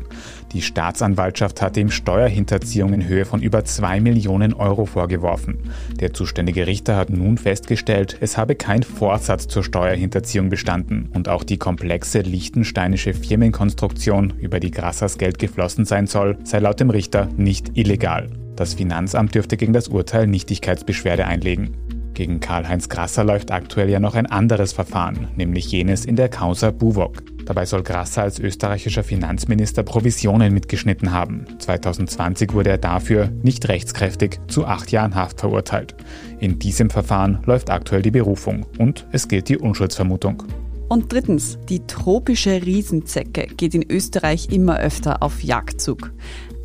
Die 0.52 0.60
Staatsanwaltschaft 0.60 1.62
hatte 1.62 1.78
ihm 1.78 1.92
Steuerhinterziehung 1.92 2.92
in 2.92 3.06
Höhe 3.06 3.24
von 3.24 3.40
über 3.40 3.64
zwei 3.64 4.00
Millionen 4.00 4.52
Euro 4.52 4.84
vorgeworfen. 4.84 5.70
Der 6.00 6.12
zuständige 6.12 6.66
Richter 6.66 6.96
hat 6.96 7.10
nun 7.10 7.38
festgestellt, 7.38 8.18
es 8.20 8.36
habe 8.36 8.56
kein 8.56 8.82
Vorsatz 8.82 9.46
zur 9.46 9.62
Steuerhinterziehung 9.62 10.48
bestanden 10.48 11.10
und 11.14 11.28
auch 11.28 11.44
die 11.44 11.58
komplexe 11.58 12.22
liechtensteinische 12.22 13.14
Firmenkonstruktion, 13.14 14.34
über 14.40 14.58
die 14.58 14.72
Grassers 14.72 15.18
Geld 15.18 15.38
geflossen 15.38 15.84
sein 15.84 16.08
soll, 16.08 16.36
sei 16.42 16.58
laut 16.58 16.80
dem 16.80 16.90
Richter 16.90 17.28
nicht 17.36 17.78
illegal. 17.78 18.28
Das 18.56 18.74
Finanzamt 18.74 19.36
dürfte 19.36 19.56
gegen 19.56 19.72
das 19.72 19.86
Urteil 19.86 20.26
Nichtigkeitsbeschwerde 20.26 21.24
einlegen. 21.24 21.87
Gegen 22.18 22.40
Karl-Heinz 22.40 22.88
Grasser 22.88 23.22
läuft 23.22 23.52
aktuell 23.52 23.88
ja 23.88 24.00
noch 24.00 24.16
ein 24.16 24.26
anderes 24.26 24.72
Verfahren, 24.72 25.28
nämlich 25.36 25.70
jenes 25.70 26.04
in 26.04 26.16
der 26.16 26.28
Causa 26.28 26.72
Buwok. 26.72 27.22
Dabei 27.44 27.64
soll 27.64 27.84
Grasser 27.84 28.22
als 28.22 28.40
österreichischer 28.40 29.04
Finanzminister 29.04 29.84
Provisionen 29.84 30.52
mitgeschnitten 30.52 31.12
haben. 31.12 31.46
2020 31.60 32.54
wurde 32.54 32.70
er 32.70 32.78
dafür, 32.78 33.30
nicht 33.44 33.68
rechtskräftig, 33.68 34.40
zu 34.48 34.66
acht 34.66 34.90
Jahren 34.90 35.14
Haft 35.14 35.38
verurteilt. 35.38 35.94
In 36.40 36.58
diesem 36.58 36.90
Verfahren 36.90 37.38
läuft 37.46 37.70
aktuell 37.70 38.02
die 38.02 38.10
Berufung 38.10 38.66
und 38.78 39.06
es 39.12 39.28
gilt 39.28 39.48
die 39.48 39.58
Unschuldsvermutung. 39.58 40.42
Und 40.88 41.12
drittens, 41.12 41.58
die 41.68 41.86
tropische 41.86 42.62
Riesenzecke 42.64 43.46
geht 43.56 43.74
in 43.74 43.88
Österreich 43.88 44.48
immer 44.50 44.80
öfter 44.80 45.22
auf 45.22 45.44
Jagdzug. 45.44 46.12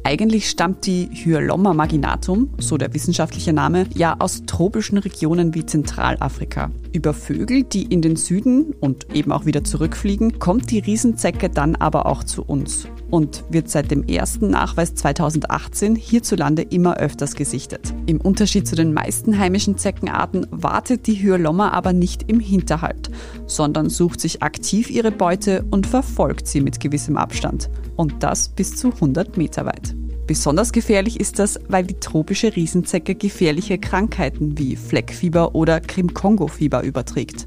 Eigentlich 0.06 0.50
stammt 0.50 0.86
die 0.86 1.10
Hyolomma 1.13 1.74
marginatum, 1.74 2.50
so 2.58 2.78
der 2.78 2.94
wissenschaftliche 2.94 3.54
Name, 3.54 3.86
ja 3.96 4.18
aus 4.20 4.44
tropischen 4.46 4.98
Regionen 4.98 5.56
wie 5.56 5.66
Zentralafrika. 5.66 6.72
Über 6.92 7.13
Vögel, 7.13 7.63
die 7.63 7.84
in 7.84 8.02
den 8.02 8.18
Süden 8.18 8.74
und 8.82 9.16
eben 9.16 9.32
auch 9.32 9.46
wieder 9.46 9.63
zurückfliegen, 9.63 10.39
kommt 10.39 10.72
die 10.72 10.80
Riesenzecke 10.80 11.50
dann 11.50 11.78
aber 11.78 12.06
auch 12.06 12.26
zu 12.26 12.44
uns 12.44 12.86
und 13.12 13.46
wird 13.50 13.70
seit 13.70 13.92
dem 13.92 14.04
ersten 14.08 14.50
Nachweis 14.50 14.94
2018 14.96 15.96
hierzulande 15.96 16.63
immer 16.63 16.98
öfters 16.98 17.36
gesichtet. 17.36 17.94
Im 18.06 18.20
Unterschied 18.20 18.68
zu 18.68 18.76
den 18.76 18.92
meisten 18.92 19.38
heimischen 19.38 19.78
Zeckenarten 19.78 20.48
wartet 20.50 21.08
die 21.08 21.22
Hyolomma 21.22 21.70
aber 21.70 21.94
nicht 21.94 22.30
im 22.30 22.39
Hinterhalt, 22.39 23.10
sondern 23.46 23.89
sucht 23.89 24.20
sich 24.20 24.44
aktiv 24.44 24.89
ihre 24.89 25.12
Beute 25.12 25.63
und 25.72 25.88
verfolgt 25.88 26.48
sie 26.48 26.60
mit 26.60 26.80
gewissem 26.80 27.16
Abstand. 27.16 27.70
Und 27.96 28.24
das 28.24 28.50
bis 28.50 28.76
zu 28.76 28.92
100 28.92 29.38
Meter 29.38 29.66
weit. 29.66 29.92
Besonders 30.26 30.72
gefährlich 30.72 31.20
ist 31.20 31.40
das, 31.40 31.60
weil 31.68 31.84
die 31.84 32.00
tropische 32.00 32.56
Riesenzecke 32.56 33.16
gefährliche 33.16 33.78
Krankheiten 33.78 34.58
wie 34.58 34.78
Fleckfieber 34.78 35.54
oder 35.54 35.82
Krim-Kongo-Fieber 35.82 36.82
überträgt. 36.84 37.46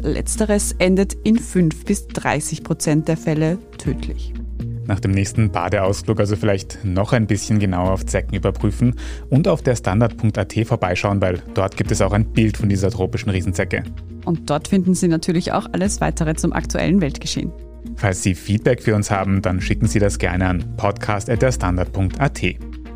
Letzteres 0.00 0.74
endet 0.78 1.12
in 1.24 1.38
5 1.38 1.84
bis 1.84 2.06
30 2.08 2.64
Prozent 2.64 3.08
der 3.08 3.18
Fälle 3.18 3.58
tödlich. 3.76 4.32
Nach 4.86 5.00
dem 5.00 5.12
nächsten 5.12 5.50
Badeausflug 5.50 6.20
also 6.20 6.36
vielleicht 6.36 6.84
noch 6.84 7.12
ein 7.12 7.26
bisschen 7.26 7.58
genauer 7.58 7.92
auf 7.92 8.06
Zecken 8.06 8.34
überprüfen 8.34 8.94
und 9.30 9.48
auf 9.48 9.62
der 9.62 9.76
Standard.at 9.76 10.54
vorbeischauen, 10.66 11.20
weil 11.22 11.42
dort 11.54 11.76
gibt 11.76 11.90
es 11.90 12.02
auch 12.02 12.12
ein 12.12 12.26
Bild 12.26 12.56
von 12.56 12.68
dieser 12.68 12.90
tropischen 12.90 13.30
Riesenzecke. 13.30 13.82
Und 14.24 14.48
dort 14.50 14.68
finden 14.68 14.94
Sie 14.94 15.08
natürlich 15.08 15.52
auch 15.52 15.66
alles 15.72 16.00
weitere 16.00 16.34
zum 16.34 16.52
aktuellen 16.52 17.00
Weltgeschehen. 17.00 17.52
Falls 17.96 18.22
Sie 18.22 18.34
Feedback 18.34 18.82
für 18.82 18.94
uns 18.94 19.10
haben, 19.10 19.42
dann 19.42 19.60
schicken 19.60 19.86
Sie 19.86 19.98
das 19.98 20.18
gerne 20.18 20.46
an 20.46 20.76
podcast.derstandard.at. 20.76 22.42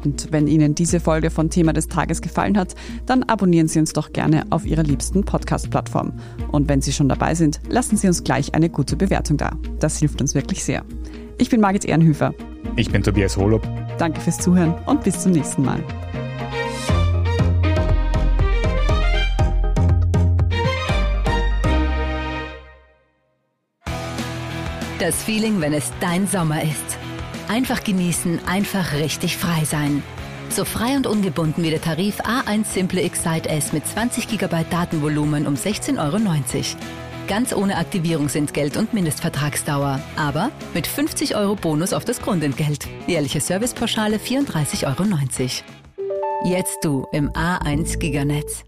Und 0.05 0.29
wenn 0.31 0.47
Ihnen 0.47 0.75
diese 0.75 1.01
Folge 1.01 1.31
von 1.31 1.51
Thema 1.51 1.73
des 1.73 1.89
Tages 1.89 2.21
gefallen 2.21 2.57
hat, 2.57 2.75
dann 3.07 3.25
abonnieren 3.25 3.69
Sie 3.69 3.79
uns 3.79 3.93
doch 3.93 4.13
gerne 4.13 4.45
auf 4.51 4.65
Ihrer 4.65 4.83
liebsten 4.83 5.25
Podcast-Plattform. 5.25 6.13
Und 6.53 6.69
wenn 6.69 6.81
Sie 6.81 6.93
schon 6.93 7.09
dabei 7.09 7.35
sind, 7.35 7.61
lassen 7.69 7.97
Sie 7.97 8.07
uns 8.07 8.25
gleich 8.25 8.55
eine 8.55 8.71
gute 8.71 8.97
Bewertung 8.97 9.37
da. 9.37 9.53
Das 9.81 9.99
hilft 9.99 10.21
uns 10.21 10.35
wirklich 10.35 10.65
sehr. 10.65 10.85
Ich 11.39 11.51
bin 11.51 11.61
Margit 11.61 11.85
Ehrenhöfer. 11.85 12.35
Ich 12.77 12.91
bin 12.91 13.03
Tobias 13.03 13.37
Holub. 13.37 13.67
Danke 13.99 14.21
fürs 14.21 14.39
Zuhören 14.39 14.75
und 14.87 15.05
bis 15.05 15.21
zum 15.21 15.33
nächsten 15.33 15.63
Mal. 15.65 15.83
Das 24.99 25.23
Feeling, 25.23 25.61
wenn 25.61 25.73
es 25.73 25.93
dein 26.01 26.27
Sommer 26.27 26.61
ist. 26.61 26.99
Einfach 27.47 27.85
genießen, 27.85 28.41
einfach 28.47 28.95
richtig 28.95 29.37
frei 29.37 29.65
sein. 29.65 30.03
So 30.51 30.65
frei 30.65 30.97
und 30.97 31.07
ungebunden 31.07 31.63
wie 31.63 31.71
der 31.71 31.81
Tarif 31.81 32.21
A1 32.21 32.65
Simple 32.65 33.03
Excite 33.03 33.49
S 33.49 33.73
mit 33.73 33.87
20 33.87 34.27
GB 34.27 34.65
Datenvolumen 34.71 35.47
um 35.47 35.55
16,90 35.55 35.99
Euro. 35.99 36.19
Ganz 37.29 37.55
ohne 37.55 37.77
Aktivierungsentgelt 37.77 38.77
und 38.77 38.93
Mindestvertragsdauer. 38.93 40.01
Aber 40.17 40.51
mit 40.75 40.89
50 40.89 41.37
Euro 41.37 41.55
Bonus 41.55 41.93
auf 41.93 42.05
das 42.05 42.21
Grundentgelt. 42.21 42.89
Jährliche 43.07 43.41
Servicepauschale 43.41 44.17
34,90 44.17 44.85
Euro. 44.85 45.05
Jetzt 46.45 46.79
du 46.83 47.07
im 47.13 47.31
A1 47.31 47.99
Giganetz. 47.99 48.68